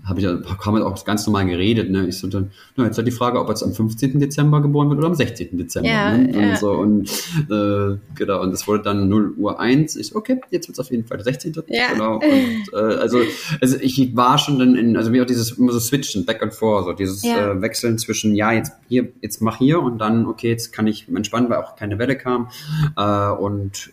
[0.07, 1.89] habe ich haben wir auch ganz normal geredet.
[1.89, 2.07] Ne?
[2.07, 4.19] Ich so dann, na, jetzt halt die Frage, ob er jetzt am 15.
[4.19, 5.57] Dezember geboren wird oder am 16.
[5.57, 5.89] Dezember.
[5.89, 6.31] Ja, ne?
[6.31, 6.49] ja.
[6.49, 7.09] Und so und
[7.51, 9.95] äh, genau, und das wurde dann 0 Uhr 1.
[9.95, 11.53] Ich so, okay, jetzt wird es auf jeden Fall der 16.
[11.67, 11.91] Ja.
[11.93, 12.15] Genau.
[12.15, 13.19] Und äh, also,
[13.61, 16.53] also ich war schon dann in, also wie auch dieses immer so switchen, back and
[16.53, 17.51] forth, so dieses ja.
[17.51, 21.07] äh, Wechseln zwischen, ja, jetzt hier, jetzt mach hier und dann, okay, jetzt kann ich
[21.09, 22.49] entspannen, weil auch keine Welle kam.
[22.95, 23.91] Äh, und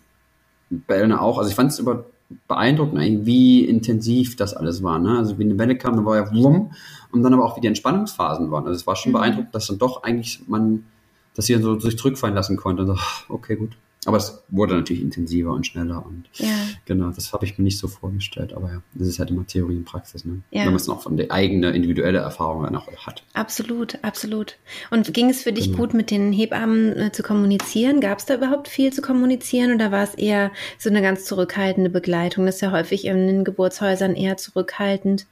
[0.87, 1.39] bei Elena auch.
[1.39, 2.07] Also ich fand es über
[2.49, 4.99] beeindruckend eigentlich, wie intensiv das alles war.
[4.99, 5.19] Ne?
[5.19, 6.73] Also wie eine Welle kam, dann war ja wumm
[7.13, 8.67] und dann aber auch wie die Entspannungsphasen waren.
[8.67, 9.17] Also es war schon mhm.
[9.17, 10.85] beeindruckend, dass dann doch eigentlich man,
[11.35, 12.83] dass sie dann so sich zurückfallen lassen konnte.
[12.83, 12.97] Und so,
[13.29, 13.77] okay, gut.
[14.07, 16.49] Aber es wurde natürlich intensiver und schneller und ja.
[16.85, 18.53] genau, das habe ich mir nicht so vorgestellt.
[18.53, 20.43] Aber ja, das ist halt immer Theorie und Praxis, ne?
[20.51, 20.61] Ja.
[20.61, 23.23] Wenn man es noch von der eigenen individuelle Erfahrung auch hat.
[23.33, 24.57] Absolut, absolut.
[24.91, 25.79] Und ging es für dich genau.
[25.79, 28.01] gut, mit den Hebammen äh, zu kommunizieren?
[28.01, 31.91] Gab es da überhaupt viel zu kommunizieren oder war es eher so eine ganz zurückhaltende
[31.91, 32.47] Begleitung?
[32.47, 35.27] Das ist ja häufig in den Geburtshäusern eher zurückhaltend.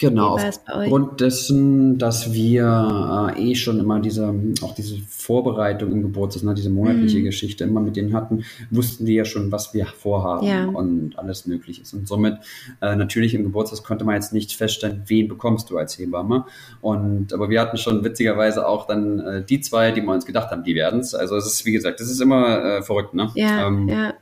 [0.00, 4.32] Genau, aufgrund dessen, dass wir äh, eh schon immer diese,
[4.62, 7.24] auch diese Vorbereitung im Geburtstag, ne, diese monatliche mhm.
[7.24, 10.66] Geschichte immer mit denen hatten, wussten die ja schon, was wir vorhaben ja.
[10.66, 11.94] und alles möglich ist.
[11.94, 12.36] Und somit
[12.80, 16.44] äh, natürlich im Geburtstag konnte man jetzt nicht feststellen, wen bekommst du als Hebamme.
[16.80, 20.52] Und aber wir hatten schon witzigerweise auch dann äh, die zwei, die wir uns gedacht
[20.52, 21.12] haben, die werden es.
[21.12, 23.32] Also es ist, wie gesagt, das ist immer äh, verrückt, ne?
[23.34, 24.14] Ja, ähm, ja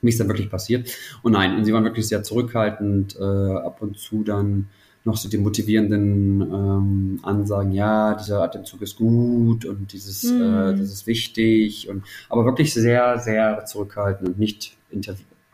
[0.00, 0.90] wie es dann wirklich passiert.
[1.22, 4.68] Und nein, und sie waren wirklich sehr zurückhaltend, äh, ab und zu dann
[5.04, 10.42] noch so die motivierenden ähm, Ansagen, ja, dieser Atemzug ist gut und dieses, mm.
[10.42, 14.76] äh, das ist wichtig und aber wirklich sehr, sehr zurückhaltend und nicht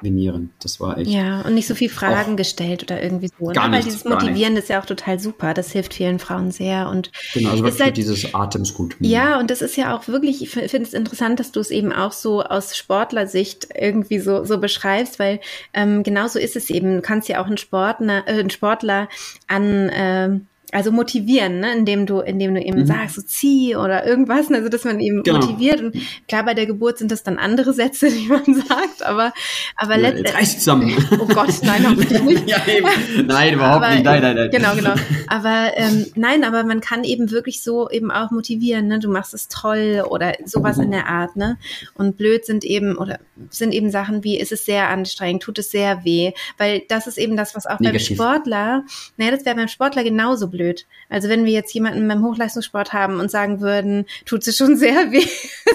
[0.01, 0.51] trainieren.
[0.63, 1.11] Das war echt.
[1.11, 3.49] Ja, und nicht so viel Fragen gestellt oder irgendwie so.
[3.49, 3.53] Ne?
[3.53, 3.77] Gar ne?
[3.77, 5.55] Weil dieses Motivieren ist ja auch total super.
[5.55, 6.89] Das hilft vielen Frauen sehr.
[6.89, 8.97] Und genau, also wirklich halt, dieses Atemsgut.
[9.01, 11.93] Ja, und das ist ja auch wirklich, ich finde es interessant, dass du es eben
[11.93, 15.41] auch so aus Sportlersicht irgendwie so, so beschreibst, weil
[15.75, 16.97] ähm, genau so ist es eben.
[16.97, 19.09] Du kannst ja auch einen Sportler, äh, einen Sportler
[19.47, 21.73] an ähm, also motivieren, ne?
[21.73, 22.87] indem du, indem du eben mhm.
[22.87, 24.59] sagst, so zieh oder irgendwas, ne?
[24.59, 25.39] also dass man eben genau.
[25.39, 25.81] motiviert.
[25.81, 25.97] Und
[26.29, 29.33] klar, bei der Geburt sind das dann andere Sätze, die man sagt, aber,
[29.77, 30.59] aber ja, letztendlich.
[30.59, 30.97] zusammen.
[31.19, 32.41] Oh Gott, nein, hoffentlich nicht.
[32.49, 33.27] ja, eben.
[33.27, 34.05] Nein, überhaupt aber, nicht.
[34.05, 34.51] Nein, nein, nein.
[34.51, 34.95] Genau, genau.
[35.29, 38.99] Aber ähm, nein, aber man kann eben wirklich so eben auch motivieren, ne?
[38.99, 41.57] Du machst es toll oder sowas in der Art, ne?
[41.95, 45.71] Und blöd sind eben, oder sind eben Sachen wie, ist es sehr anstrengend, tut es
[45.71, 48.19] sehr weh, weil das ist eben das, was auch Negativ.
[48.19, 48.85] beim Sportler,
[49.19, 50.87] naja, das wäre beim Sportler genauso blöd blöd.
[51.09, 55.11] Also wenn wir jetzt jemanden beim Hochleistungssport haben und sagen würden, tut es schon sehr
[55.11, 55.27] weh,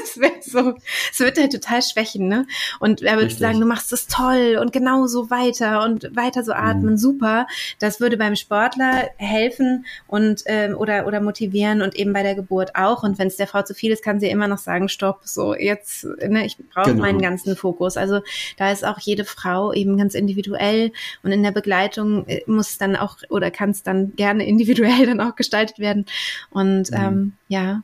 [0.03, 0.75] es wäre so,
[1.11, 2.45] es wird halt total schwächen, ne?
[2.79, 6.53] Und er würde sagen, du machst es toll und genau so weiter und weiter so
[6.53, 6.97] atmen, mhm.
[6.97, 7.47] super.
[7.79, 12.75] Das würde beim Sportler helfen und ähm, oder oder motivieren und eben bei der Geburt
[12.75, 13.03] auch.
[13.03, 15.55] Und wenn es der Frau zu viel ist, kann sie immer noch sagen, stopp, so
[15.55, 17.01] jetzt, ne, ich brauche genau.
[17.01, 17.97] meinen ganzen Fokus.
[17.97, 18.21] Also
[18.57, 20.91] da ist auch jede Frau eben ganz individuell
[21.23, 25.05] und in der Begleitung äh, muss dann auch oder kann es dann gerne individuell individuell
[25.05, 26.05] dann auch gestaltet werden.
[26.51, 26.97] Und mhm.
[26.97, 27.81] ähm, ja,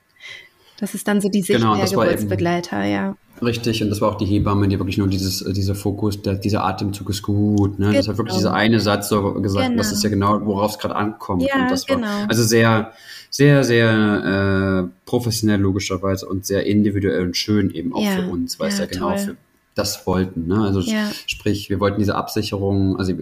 [0.80, 3.16] das ist dann so die Sicht genau, der Geburtsbegleiter, ja.
[3.42, 6.36] Richtig, und das war auch die Hebamme, die wirklich nur dieses, äh, dieser Fokus, der,
[6.36, 7.88] dieser Atemzug ist gut, ne?
[7.88, 7.98] Genau.
[7.98, 9.78] Das hat wirklich dieser eine Satz so gesagt, genau.
[9.78, 11.42] das ist ja genau, worauf es gerade ankommt.
[11.44, 12.26] Ja, und das war genau.
[12.28, 12.94] also sehr,
[13.32, 18.18] sehr, sehr äh, professionell logischerweise und sehr individuell und schön eben auch ja.
[18.18, 19.36] für uns, weil ja, es ja genau für
[19.74, 20.48] das wollten.
[20.48, 20.62] Ne?
[20.62, 20.84] Also
[21.26, 23.14] sprich, wir wollten diese Absicherung, also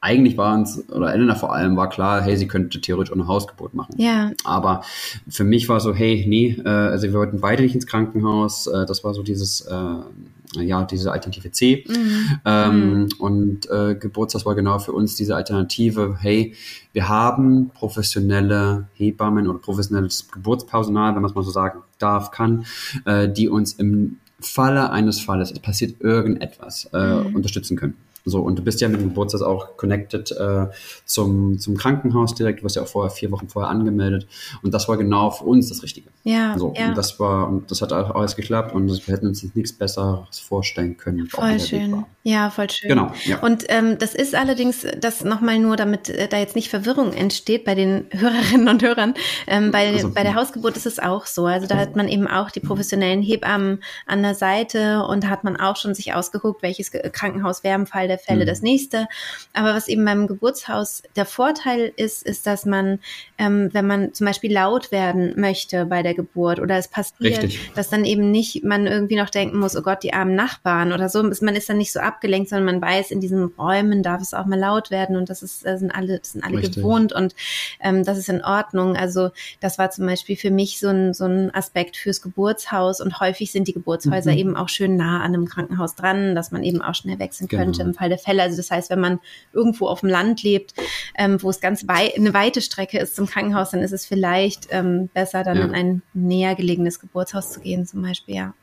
[0.00, 3.26] eigentlich war uns, oder Elena vor allem, war klar, hey, sie könnte theoretisch auch eine
[3.26, 3.94] Hausgeburt machen.
[3.98, 4.30] Ja.
[4.44, 4.82] Aber
[5.28, 8.66] für mich war so, hey, nee, äh, also wir wollten beide nicht ins Krankenhaus.
[8.66, 11.84] Äh, das war so dieses, äh, ja, diese Alternative C.
[11.86, 12.40] Mhm.
[12.46, 13.08] Ähm, mhm.
[13.18, 16.54] Und äh, Geburtstag war genau für uns diese Alternative, hey,
[16.94, 22.64] wir haben professionelle Hebammen oder professionelles Geburtspersonal, wenn man es mal so sagen darf, kann,
[23.04, 27.36] äh, die uns im Falle eines Falles, es passiert irgendetwas, äh, mhm.
[27.36, 27.94] unterstützen können.
[28.24, 30.66] So, und du bist ja mit dem Geburtstag auch connected äh,
[31.04, 32.60] zum, zum Krankenhaus direkt.
[32.60, 34.26] Du warst ja auch vorher vier Wochen vorher angemeldet.
[34.62, 36.10] Und das war genau für uns das Richtige.
[36.24, 36.58] Ja.
[36.58, 36.88] So, ja.
[36.88, 40.38] und das war, und das hat auch alles geklappt und wir hätten uns nichts Besseres
[40.38, 41.26] vorstellen können.
[41.26, 42.04] Voll schön.
[42.22, 42.90] Ja, voll schön.
[42.90, 43.12] Genau.
[43.24, 43.38] Ja.
[43.40, 47.64] Und ähm, das ist allerdings, das nochmal nur, damit äh, da jetzt nicht Verwirrung entsteht
[47.64, 49.14] bei den Hörerinnen und Hörern.
[49.46, 51.46] Ähm, bei, also, bei der Hausgeburt ist es auch so.
[51.46, 55.44] Also da hat man eben auch die professionellen Hebammen an der Seite und da hat
[55.44, 58.48] man auch schon sich ausgeguckt, welches Krankenhaus wäre im Fall der Fälle mhm.
[58.48, 59.06] das nächste.
[59.52, 63.00] Aber was eben beim Geburtshaus der Vorteil ist, ist, dass man,
[63.38, 67.72] ähm, wenn man zum Beispiel laut werden möchte bei der Geburt oder es passiert, Richtig.
[67.74, 71.08] dass dann eben nicht man irgendwie noch denken muss, oh Gott, die armen Nachbarn oder
[71.08, 71.22] so.
[71.22, 74.46] Man ist dann nicht so abgelenkt, sondern man weiß, in diesen Räumen darf es auch
[74.46, 76.76] mal laut werden und das ist, das sind alle, das sind alle Richtig.
[76.76, 77.34] gewohnt und
[77.80, 78.96] ähm, das ist in Ordnung.
[78.96, 79.30] Also
[79.60, 83.52] das war zum Beispiel für mich so ein, so ein Aspekt fürs Geburtshaus und häufig
[83.52, 84.38] sind die Geburtshäuser mhm.
[84.38, 87.64] eben auch schön nah an einem Krankenhaus dran, dass man eben auch schnell wechseln genau.
[87.64, 88.42] könnte im Fall der Fälle.
[88.42, 89.20] Also das heißt, wenn man
[89.52, 90.74] irgendwo auf dem Land lebt,
[91.16, 94.68] ähm, wo es ganz wei eine weite Strecke ist zum Krankenhaus, dann ist es vielleicht
[94.70, 95.64] ähm, besser, dann ja.
[95.64, 98.54] in ein näher gelegenes Geburtshaus zu gehen, zum Beispiel, ja.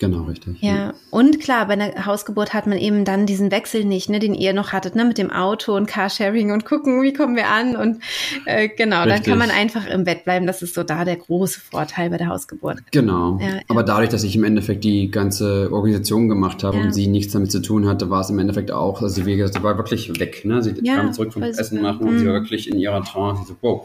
[0.00, 0.62] Genau, richtig.
[0.62, 0.74] Ja.
[0.74, 0.94] ja.
[1.10, 4.54] und klar, bei einer Hausgeburt hat man eben dann diesen Wechsel nicht, ne, den ihr
[4.54, 7.98] noch hattet, ne, mit dem Auto und Carsharing und gucken, wie kommen wir an und
[8.46, 9.14] äh, genau, richtig.
[9.14, 10.46] dann kann man einfach im Bett bleiben.
[10.46, 12.78] Das ist so da der große Vorteil bei der Hausgeburt.
[12.92, 13.38] Genau.
[13.42, 17.34] Ja, Aber dadurch, dass ich im Endeffekt die ganze Organisation gemacht habe und sie nichts
[17.34, 20.18] damit zu tun hatte, war es im Endeffekt auch, also wie gesagt, sie war wirklich
[20.18, 22.18] weg, ne, sie kam zurück vom Essen machen und mhm.
[22.20, 23.84] sie war wirklich in ihrer Trance, so, wow.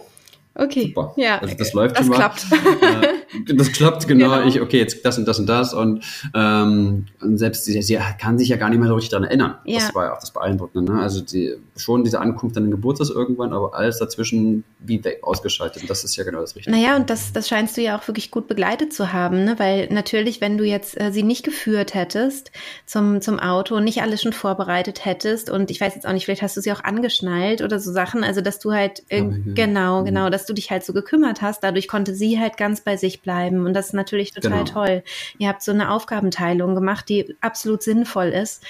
[0.58, 0.94] Okay.
[0.96, 1.14] Super.
[1.18, 2.46] Ja, also das läuft das schon klappt.
[2.52, 4.36] Äh, das klappt genau.
[4.36, 4.48] genau.
[4.48, 8.38] Ich, okay, jetzt das und das und das und, ähm, und selbst sie, sie, kann
[8.38, 9.58] sich ja gar nicht mehr so richtig daran erinnern.
[9.66, 9.80] Ja.
[9.80, 10.94] Das war ja auch das Beeindruckende.
[10.94, 11.02] Ne?
[11.02, 15.82] Also die, schon diese Ankunft an den Geburtstag irgendwann, aber alles dazwischen wie ausgeschaltet.
[15.82, 16.76] Und das ist ja genau das Richtige.
[16.76, 19.56] Naja, und das, das scheinst du ja auch wirklich gut begleitet zu haben, ne?
[19.58, 22.52] weil natürlich, wenn du jetzt äh, sie nicht geführt hättest
[22.86, 26.26] zum, zum Auto und nicht alles schon vorbereitet hättest und ich weiß jetzt auch nicht,
[26.26, 29.22] vielleicht hast du sie auch angeschnallt oder so Sachen, also dass du halt, äh,
[29.54, 30.06] genau, mhm.
[30.06, 33.22] genau, dass du dich halt so gekümmert hast, dadurch konnte sie halt ganz bei sich
[33.22, 34.86] bleiben und das ist natürlich total genau.
[34.86, 35.04] toll.
[35.38, 38.64] Ihr habt so eine Aufgabenteilung gemacht, die absolut sinnvoll ist,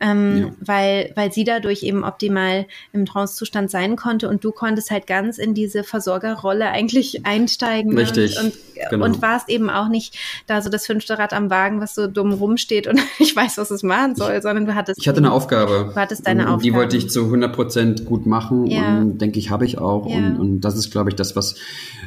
[0.00, 0.52] ähm, ja.
[0.60, 5.38] weil, weil sie dadurch eben optimal im Trance-Zustand sein konnte und du konntest halt ganz
[5.38, 7.96] in diese Versorgerrolle eigentlich einsteigen.
[7.96, 8.38] Richtig.
[8.38, 8.54] Und, und,
[8.90, 9.04] genau.
[9.04, 12.32] und warst eben auch nicht da so das fünfte Rad am Wagen, was so dumm
[12.32, 15.00] rumsteht und ich weiß, was es machen soll, sondern du hattest.
[15.00, 15.90] Ich hatte eine Aufgabe.
[15.94, 16.62] Du hattest deine Aufgabe.
[16.62, 18.98] Die wollte ich zu 100 Prozent gut machen ja.
[18.98, 20.08] und denke ich, habe ich auch.
[20.08, 20.16] Ja.
[20.16, 21.56] Und, und das ist, glaube ich, das, was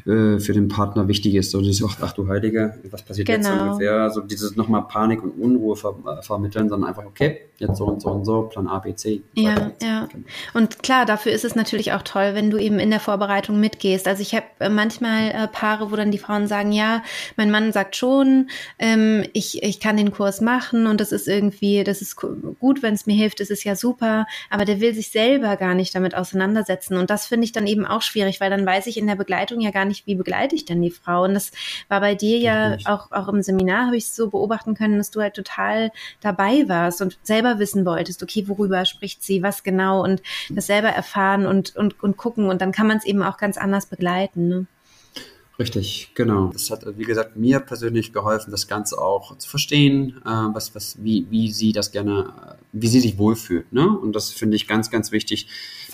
[0.05, 1.51] äh, für den Partner wichtig ist.
[1.51, 3.49] So dieses, ach, ach du Heilige, was passiert genau.
[3.49, 4.09] jetzt ungefähr?
[4.09, 8.01] So dieses nochmal Panik und Unruhe ver äh, vermitteln, sondern einfach, okay, jetzt so und
[8.01, 9.21] so und so, Plan A, B, C.
[9.33, 10.07] Ja, ja.
[10.11, 10.25] Genau.
[10.53, 14.07] Und klar, dafür ist es natürlich auch toll, wenn du eben in der Vorbereitung mitgehst.
[14.07, 17.03] Also ich habe äh, manchmal äh, Paare, wo dann die Frauen sagen, ja,
[17.35, 18.49] mein Mann sagt schon,
[18.79, 22.93] ähm, ich, ich kann den Kurs machen und das ist irgendwie, das ist gut, wenn
[22.93, 26.15] es mir hilft, das ist ja super, aber der will sich selber gar nicht damit
[26.15, 26.97] auseinandersetzen.
[26.97, 29.61] Und das finde ich dann eben auch schwierig, weil dann weiß ich in der Begleitung
[29.61, 31.23] ja gar nicht, wie begleite ich denn die Frau.
[31.23, 31.51] Und das
[31.87, 35.21] war bei dir ja auch, auch im Seminar, habe ich so beobachten können, dass du
[35.21, 40.21] halt total dabei warst und selber wissen wolltest, okay, worüber spricht sie, was genau und
[40.49, 42.49] das selber erfahren und, und, und gucken.
[42.49, 44.47] Und dann kann man es eben auch ganz anders begleiten.
[44.47, 44.65] Ne?
[45.59, 46.51] Richtig, genau.
[46.53, 51.03] Das hat, wie gesagt, mir persönlich geholfen, das Ganze auch zu verstehen, äh, was, was,
[51.03, 52.31] wie, wie sie das gerne,
[52.73, 53.71] wie sie sich wohlfühlt.
[53.73, 53.89] Ne?
[53.89, 55.47] Und das finde ich ganz, ganz wichtig.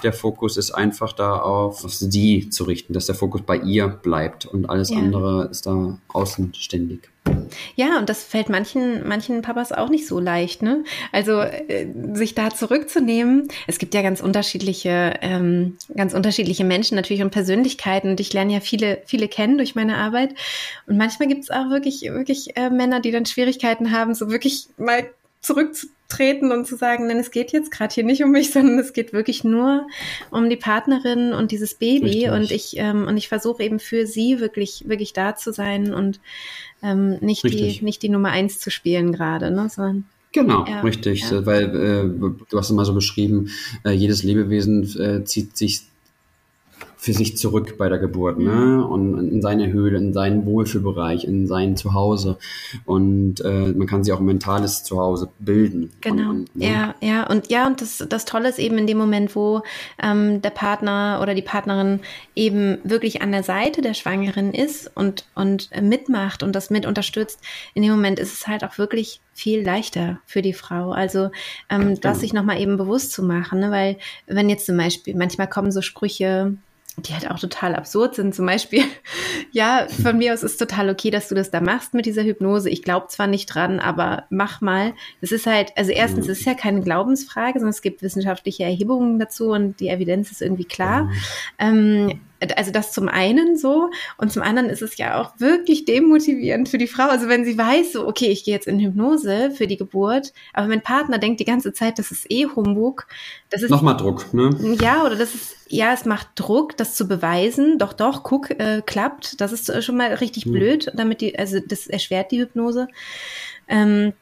[0.03, 3.87] Der Fokus ist einfach da auf, auf sie zu richten, dass der Fokus bei ihr
[3.87, 4.97] bleibt und alles ja.
[4.97, 7.09] andere ist da außenständig.
[7.75, 10.83] Ja, und das fällt manchen, manchen Papas auch nicht so leicht, ne?
[11.11, 13.47] Also äh, sich da zurückzunehmen.
[13.67, 18.11] Es gibt ja ganz unterschiedliche, ähm, ganz unterschiedliche Menschen natürlich und Persönlichkeiten.
[18.11, 20.35] Und ich lerne ja viele, viele kennen durch meine Arbeit.
[20.87, 24.67] Und manchmal gibt es auch wirklich, wirklich äh, Männer, die dann Schwierigkeiten haben, so wirklich
[24.77, 25.09] mal
[26.13, 28.93] zurückzutreten und zu sagen, denn es geht jetzt gerade hier nicht um mich, sondern es
[28.93, 29.87] geht wirklich nur
[30.31, 32.05] um die Partnerin und dieses Baby.
[32.05, 32.29] Richtig.
[32.29, 36.19] Und ich, ähm, und ich versuche eben für sie wirklich, wirklich da zu sein und
[36.81, 41.29] ähm, nicht, die, nicht die Nummer eins zu spielen gerade, ne, sondern Genau, ja, richtig,
[41.29, 41.45] ja.
[41.45, 43.51] weil äh, du hast es mal so beschrieben,
[43.85, 45.83] äh, jedes Lebewesen äh, zieht sich
[47.03, 48.49] für sich zurück bei der Geburt, ne?
[48.49, 48.85] Mhm.
[48.85, 52.37] Und in seine Höhle, in seinen Wohlfühlbereich, in sein Zuhause.
[52.85, 55.91] Und äh, man kann sich auch ein mentales Zuhause bilden.
[55.99, 56.29] Genau.
[56.29, 56.65] Und, ne?
[56.65, 57.27] Ja, ja.
[57.27, 59.63] Und ja, und das, das Tolle ist eben in dem Moment, wo
[60.01, 61.99] ähm, der Partner oder die Partnerin
[62.35, 67.41] eben wirklich an der Seite der Schwangeren ist und, und mitmacht und das mit unterstützt,
[67.73, 70.91] in dem Moment ist es halt auch wirklich viel leichter für die Frau.
[70.91, 71.31] Also
[71.69, 73.71] ähm, das sich nochmal eben bewusst zu machen, ne?
[73.71, 76.55] weil wenn jetzt zum Beispiel, manchmal kommen so Sprüche,
[76.97, 78.35] die halt auch total absurd sind.
[78.35, 78.83] Zum Beispiel,
[79.51, 82.69] ja, von mir aus ist total okay, dass du das da machst mit dieser Hypnose.
[82.69, 84.93] Ich glaube zwar nicht dran, aber mach mal.
[85.21, 89.19] Es ist halt, also erstens, es ist ja keine Glaubensfrage, sondern es gibt wissenschaftliche Erhebungen
[89.19, 91.09] dazu und die Evidenz ist irgendwie klar.
[91.59, 92.21] Ähm,
[92.57, 96.77] also das zum einen so und zum anderen ist es ja auch wirklich demotivierend für
[96.77, 97.07] die Frau.
[97.07, 100.67] Also wenn sie weiß, so okay, ich gehe jetzt in Hypnose für die Geburt, aber
[100.67, 103.07] mein Partner denkt die ganze Zeit, das ist eh Humbug.
[103.49, 104.49] Das ist nochmal Druck, ne?
[104.81, 107.79] Ja, oder das ist ja, es macht Druck, das zu beweisen.
[107.79, 109.41] Doch, doch, guck, äh, klappt.
[109.41, 110.51] Das ist schon mal richtig mhm.
[110.51, 112.87] blöd, damit die, also das erschwert die Hypnose.
[113.67, 114.13] Ähm,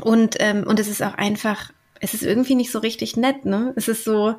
[0.00, 1.70] und ähm, und es ist auch einfach,
[2.00, 3.72] es ist irgendwie nicht so richtig nett, ne?
[3.76, 4.34] Es ist so,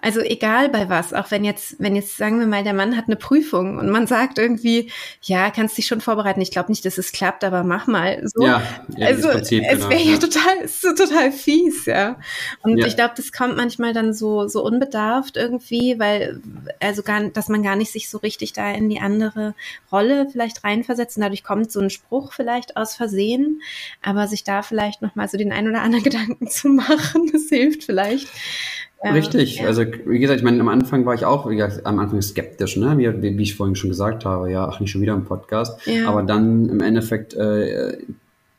[0.00, 3.06] also egal bei was, auch wenn jetzt, wenn jetzt sagen wir mal, der Mann hat
[3.06, 6.40] eine Prüfung und man sagt irgendwie, ja, kannst dich schon vorbereiten.
[6.40, 8.22] Ich glaube nicht, dass es klappt, aber mach mal.
[8.28, 8.44] So.
[8.44, 8.62] Ja,
[8.96, 12.16] ja also Prinzip, es wäre genau, ja total, so total fies, ja.
[12.62, 12.86] Und ja.
[12.86, 16.40] ich glaube, das kommt manchmal dann so so unbedarft irgendwie, weil
[16.78, 19.54] also gar, dass man gar nicht sich so richtig da in die andere
[19.90, 23.62] Rolle vielleicht reinversetzt und dadurch kommt so ein Spruch vielleicht aus Versehen,
[24.00, 27.48] aber sich da vielleicht noch mal so den ein oder anderen Gedanken zu machen, das
[27.48, 28.28] hilft vielleicht.
[29.02, 29.58] Ja, Richtig.
[29.58, 29.66] Ja.
[29.66, 32.76] Also wie gesagt, ich meine, am Anfang war ich auch, wie gesagt, am Anfang skeptisch,
[32.76, 32.98] ne?
[32.98, 35.86] Wie, wie, ich vorhin schon gesagt habe, ja, ach nicht schon wieder im Podcast.
[35.86, 36.08] Ja.
[36.08, 37.96] Aber dann im Endeffekt äh,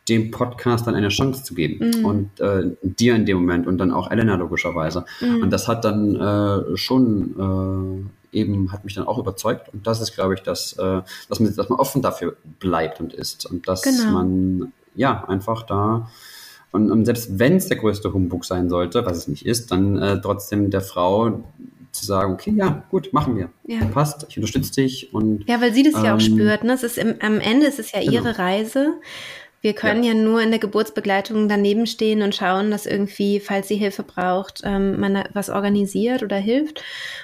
[0.08, 2.06] dem Podcast dann eine Chance zu geben mhm.
[2.06, 5.06] und äh, dir in dem Moment und dann auch Elena logischerweise.
[5.19, 5.43] Mhm.
[5.43, 10.02] Und das hat dann äh, schon äh, eben hat mich dann auch überzeugt und das
[10.02, 13.67] ist, glaube ich, dass, äh, dass, man, dass man offen dafür bleibt und ist und
[13.67, 14.12] dass genau.
[14.12, 16.10] man ja einfach da
[16.71, 19.97] und, und selbst wenn es der größte Humbug sein sollte, was es nicht ist, dann
[19.97, 21.43] äh, trotzdem der Frau
[21.91, 23.49] zu sagen, okay, ja, gut, machen wir.
[23.65, 23.86] Ja.
[23.86, 25.47] Passt, ich unterstütze dich und.
[25.47, 26.73] Ja, weil sie das ähm, ja auch ähm, spürt, ne?
[26.73, 28.13] Es ist im, am Ende ist es ja genau.
[28.13, 28.93] ihre Reise
[29.62, 30.13] wir können ja.
[30.13, 30.19] ja.
[30.19, 35.00] nur in der Geburtsbegleitung daneben stehen und schauen, dass irgendwie, falls sie Hilfe braucht, ähm,
[35.00, 36.82] man was organisiert oder hilft.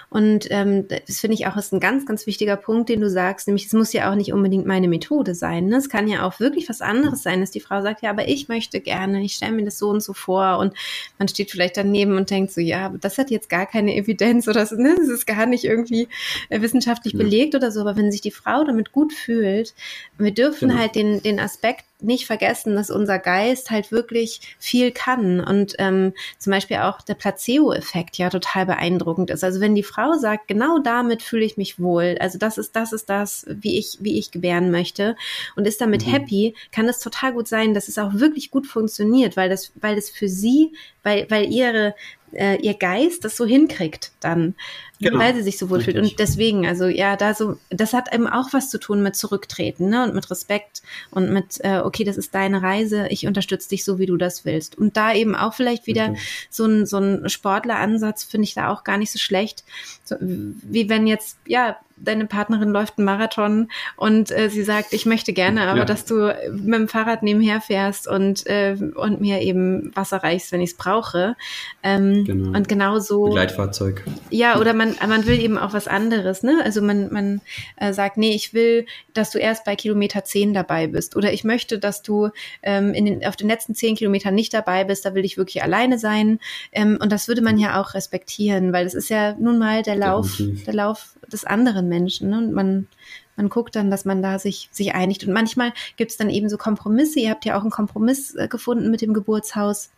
[0.09, 3.47] Und ähm, das finde ich auch ist ein ganz, ganz wichtiger Punkt, den du sagst,
[3.47, 5.65] nämlich es muss ja auch nicht unbedingt meine Methode sein.
[5.65, 5.77] Ne?
[5.77, 8.47] Es kann ja auch wirklich was anderes sein, dass die Frau sagt, ja, aber ich
[8.47, 10.73] möchte gerne, ich stelle mir das so und so vor und
[11.19, 14.47] man steht vielleicht daneben und denkt so, ja, aber das hat jetzt gar keine Evidenz
[14.47, 14.95] oder so, ne?
[14.97, 16.07] das ist gar nicht irgendwie
[16.49, 17.19] äh, wissenschaftlich ja.
[17.19, 19.73] belegt oder so, aber wenn sich die Frau damit gut fühlt,
[20.17, 20.79] wir dürfen genau.
[20.79, 26.13] halt den, den Aspekt nicht vergessen, dass unser Geist halt wirklich viel kann und ähm,
[26.37, 29.43] zum Beispiel auch der Placebo-Effekt ja total beeindruckend ist.
[29.43, 32.91] Also wenn die Frau sagt, genau damit fühle ich mich wohl, also das ist das
[32.91, 35.15] ist das, wie ich wie ich gebären möchte
[35.55, 36.11] und ist damit mhm.
[36.11, 39.97] happy, kann es total gut sein, dass es auch wirklich gut funktioniert, weil das weil
[39.97, 40.73] es für sie,
[41.03, 41.95] weil weil ihre
[42.31, 44.55] äh, ihr Geist das so hinkriegt dann
[44.99, 45.19] genau.
[45.19, 45.97] weil sie sich so wohl fühlt.
[45.97, 49.89] Und deswegen, also ja, da so, das hat eben auch was zu tun mit Zurücktreten,
[49.89, 50.03] ne?
[50.03, 53.99] Und mit Respekt und mit, äh, okay, das ist deine Reise, ich unterstütze dich so,
[53.99, 54.77] wie du das willst.
[54.77, 56.19] Und da eben auch vielleicht wieder okay.
[56.49, 59.63] so ein, so ein Sportleransatz finde ich da auch gar nicht so schlecht.
[60.03, 65.05] So, wie wenn jetzt, ja, deine Partnerin läuft einen Marathon und äh, sie sagt, ich
[65.05, 65.85] möchte gerne, aber ja.
[65.85, 70.61] dass du mit dem Fahrrad nebenher fährst und, äh, und mir eben Wasser reichst, wenn
[70.61, 71.35] ich es brauche.
[71.83, 72.57] Ähm, genau.
[72.57, 73.25] Und genauso.
[73.25, 74.03] Begleitfahrzeug.
[74.29, 76.59] Ja, oder man, man will eben auch was anderes, ne?
[76.63, 77.41] Also man, man
[77.77, 81.15] äh, sagt, nee, ich will, dass du erst bei Kilometer 10 dabei bist.
[81.15, 82.29] Oder ich möchte, dass du
[82.61, 85.63] ähm, in den, auf den letzten 10 Kilometern nicht dabei bist, da will ich wirklich
[85.63, 86.39] alleine sein.
[86.71, 89.95] Ähm, und das würde man ja auch respektieren, weil das ist ja nun mal der
[89.95, 90.65] Lauf, Definitiv.
[90.65, 92.29] der Lauf des anderen Menschen.
[92.29, 92.37] Ne?
[92.37, 92.87] Und man,
[93.35, 95.25] man guckt dann, dass man da sich, sich einigt.
[95.25, 97.19] Und manchmal gibt es dann eben so Kompromisse.
[97.19, 99.89] Ihr habt ja auch einen Kompromiss äh, gefunden mit dem Geburtshaus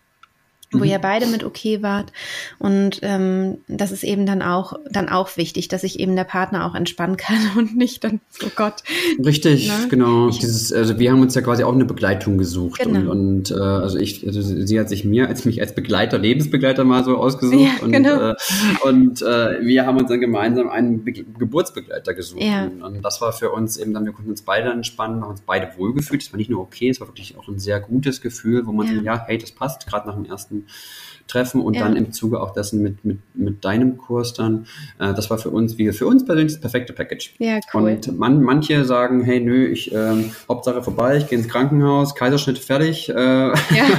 [0.72, 0.84] wo mhm.
[0.84, 2.12] ihr beide mit okay wart.
[2.60, 6.66] Und ähm, das ist eben dann auch, dann auch wichtig, dass sich eben der Partner
[6.66, 8.84] auch entspannen kann und nicht dann, oh Gott.
[9.24, 9.88] Richtig, ne?
[9.90, 10.30] genau.
[10.30, 12.82] Dieses, also wir haben uns ja quasi auch eine Begleitung gesucht.
[12.82, 13.12] Genau.
[13.12, 16.84] Und, und äh, also ich, also sie hat sich mir als mich als Begleiter, Lebensbegleiter
[16.84, 17.62] mal so ausgesucht.
[17.62, 18.32] Ja, und genau.
[18.32, 18.36] äh,
[18.84, 22.44] und äh, wir haben uns dann gemeinsam einen Be Geburtsbegleiter gesucht.
[22.44, 22.66] Ja.
[22.66, 25.42] Und, und, das war für uns eben dann, wir konnten uns beide entspannen, haben uns
[25.42, 26.22] beide wohlgefühlt.
[26.22, 28.88] Es war nicht nur okay, es war wirklich auch ein sehr gutes Gefühl, wo man
[28.88, 31.84] ja, ja hey, das passt, gerade nach dem ersten ersten Treffen und ja.
[31.84, 34.66] dann im Zuge auch dessen mit, mit, mit deinem Kurs dann.
[34.98, 37.34] Äh, das war für uns, wie für uns persönlich das perfekte Package.
[37.38, 37.92] Ja, cool.
[37.92, 42.60] Und man, manche sagen, hey, nö, ich ähm, Hauptsache vorbei, ich gehe ins Krankenhaus, Kaiserschnitt
[42.60, 43.54] fertig, äh, ja.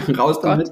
[0.19, 0.71] raus damit.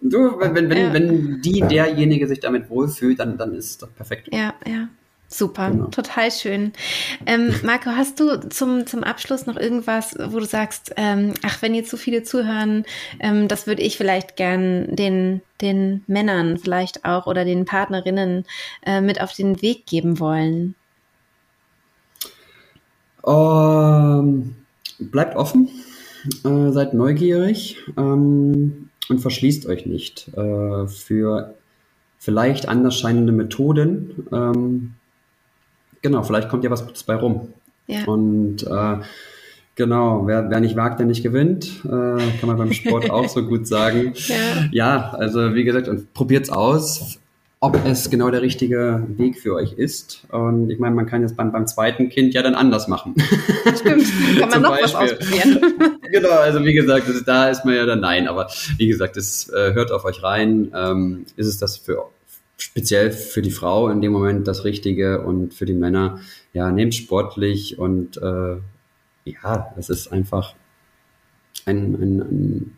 [0.00, 0.92] Du, wenn, wenn, ja.
[0.92, 4.28] wenn die derjenige sich damit wohlfühlt, dann, dann ist doch perfekt.
[4.32, 4.88] Ja, ja.
[5.32, 5.86] Super, genau.
[5.86, 6.72] total schön.
[7.24, 11.74] Ähm, Marco, hast du zum, zum Abschluss noch irgendwas, wo du sagst, ähm, ach, wenn
[11.74, 12.84] jetzt so viele zuhören,
[13.18, 18.44] ähm, das würde ich vielleicht gern den, den Männern vielleicht auch oder den Partnerinnen
[18.84, 20.74] äh, mit auf den Weg geben wollen?
[23.26, 24.56] Ähm,
[24.98, 25.70] bleibt offen,
[26.44, 31.54] äh, seid neugierig ähm, und verschließt euch nicht äh, für
[32.18, 34.94] vielleicht anders scheinende Methoden ähm,
[36.02, 37.48] genau, vielleicht kommt ja was Gutes bei rum.
[37.86, 38.04] Ja.
[38.04, 38.96] Und äh,
[39.74, 43.44] genau, wer, wer nicht wagt, der nicht gewinnt, äh, kann man beim Sport auch so
[43.44, 44.12] gut sagen.
[44.28, 44.36] Ja.
[44.70, 47.18] ja, also wie gesagt, und probiert's aus,
[47.62, 50.24] ob es genau der richtige Weg für euch ist.
[50.32, 53.14] Und ich meine, man kann jetzt beim, beim zweiten Kind ja dann anders machen.
[53.78, 54.04] Stimmt,
[54.40, 55.00] kann man noch Beispiel.
[55.00, 55.60] was ausprobieren.
[56.10, 58.26] genau, also wie gesagt, das, da ist man ja dann nein.
[58.26, 58.48] Aber
[58.78, 60.72] wie gesagt, es äh, hört auf euch rein.
[60.74, 62.06] Ähm, ist es das für
[62.56, 66.20] speziell für die Frau in dem Moment das Richtige und für die Männer,
[66.52, 68.56] ja, nehmt sportlich und äh,
[69.24, 70.54] ja, es ist einfach
[71.66, 72.76] ein, ein,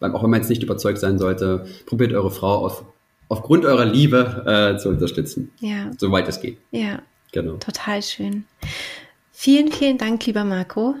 [0.00, 2.84] ein, auch wenn man jetzt nicht überzeugt sein sollte, probiert eure Frau auf,
[3.28, 5.52] aufgrund eurer Liebe äh, zu unterstützen.
[5.60, 5.90] Ja.
[5.98, 6.58] Soweit es geht.
[6.70, 7.02] Ja.
[7.32, 7.56] Genau.
[7.56, 8.44] Total schön.
[9.32, 10.94] Vielen, vielen Dank, lieber Marco.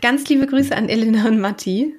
[0.00, 1.94] Ganz liebe Grüße an Elena und Matti.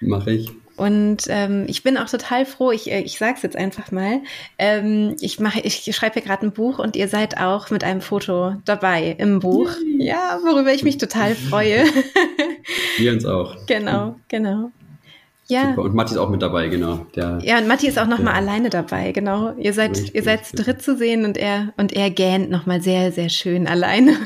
[0.00, 0.50] Mache ich.
[0.76, 4.20] Und ähm, ich bin auch total froh, ich, äh, ich sage es jetzt einfach mal,
[4.58, 8.00] ähm, ich, mache, ich schreibe hier gerade ein Buch und ihr seid auch mit einem
[8.00, 9.70] Foto dabei im Buch.
[9.98, 11.84] Ja, worüber ich mich total freue.
[12.98, 13.56] Wir uns auch.
[13.66, 14.70] Genau, genau.
[15.48, 15.70] Ja.
[15.70, 15.82] Super.
[15.82, 17.06] Und Matti ist auch mit dabei, genau.
[17.14, 19.54] Der, ja, und Matti ist auch nochmal alleine dabei, genau.
[19.58, 22.82] Ihr seid, richtig, ihr seid zu dritt zu sehen und er, und er gähnt nochmal
[22.82, 24.16] sehr, sehr schön alleine.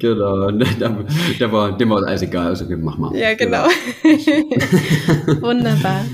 [0.00, 1.04] Genau, der,
[1.38, 3.16] der, war, dem war alles egal, also mach mal.
[3.16, 3.68] Ja, genau.
[4.02, 5.40] genau.
[5.42, 6.04] Wunderbar.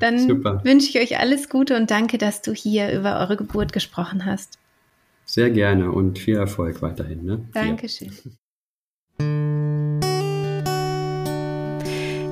[0.00, 0.60] Dann Super.
[0.64, 4.58] wünsche ich euch alles Gute und danke, dass du hier über eure Geburt gesprochen hast.
[5.24, 7.24] Sehr gerne und viel Erfolg weiterhin.
[7.24, 7.44] Ne?
[7.52, 8.08] Dankeschön.
[8.08, 8.30] Ja.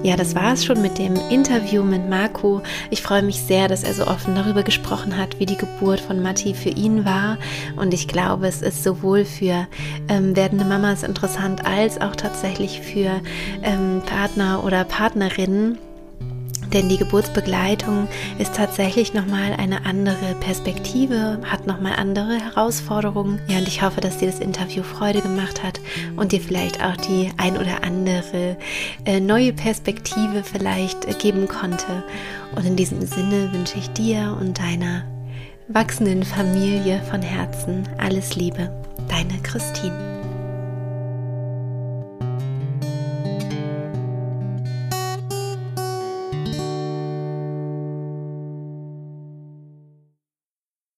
[0.07, 2.63] Ja, das war es schon mit dem Interview mit Marco.
[2.91, 6.23] Ich freue mich sehr, dass er so offen darüber gesprochen hat, wie die Geburt von
[6.23, 7.39] Matti für ihn war.
[7.75, 9.67] Und ich glaube, es ist sowohl für
[10.09, 13.21] ähm, werdende Mamas interessant als auch tatsächlich für
[13.65, 15.79] ähm, Partner oder Partnerinnen
[16.73, 18.09] denn die Geburtsbegleitung
[18.39, 23.41] ist tatsächlich nochmal eine andere Perspektive, hat nochmal andere Herausforderungen.
[23.49, 25.81] Ja, und ich hoffe, dass dir das Interview Freude gemacht hat
[26.17, 28.57] und dir vielleicht auch die ein oder andere
[29.05, 32.05] äh, neue Perspektive vielleicht äh, geben konnte.
[32.55, 35.05] Und in diesem Sinne wünsche ich dir und deiner
[35.69, 38.71] wachsenden Familie von Herzen alles Liebe.
[39.09, 40.16] Deine Christine.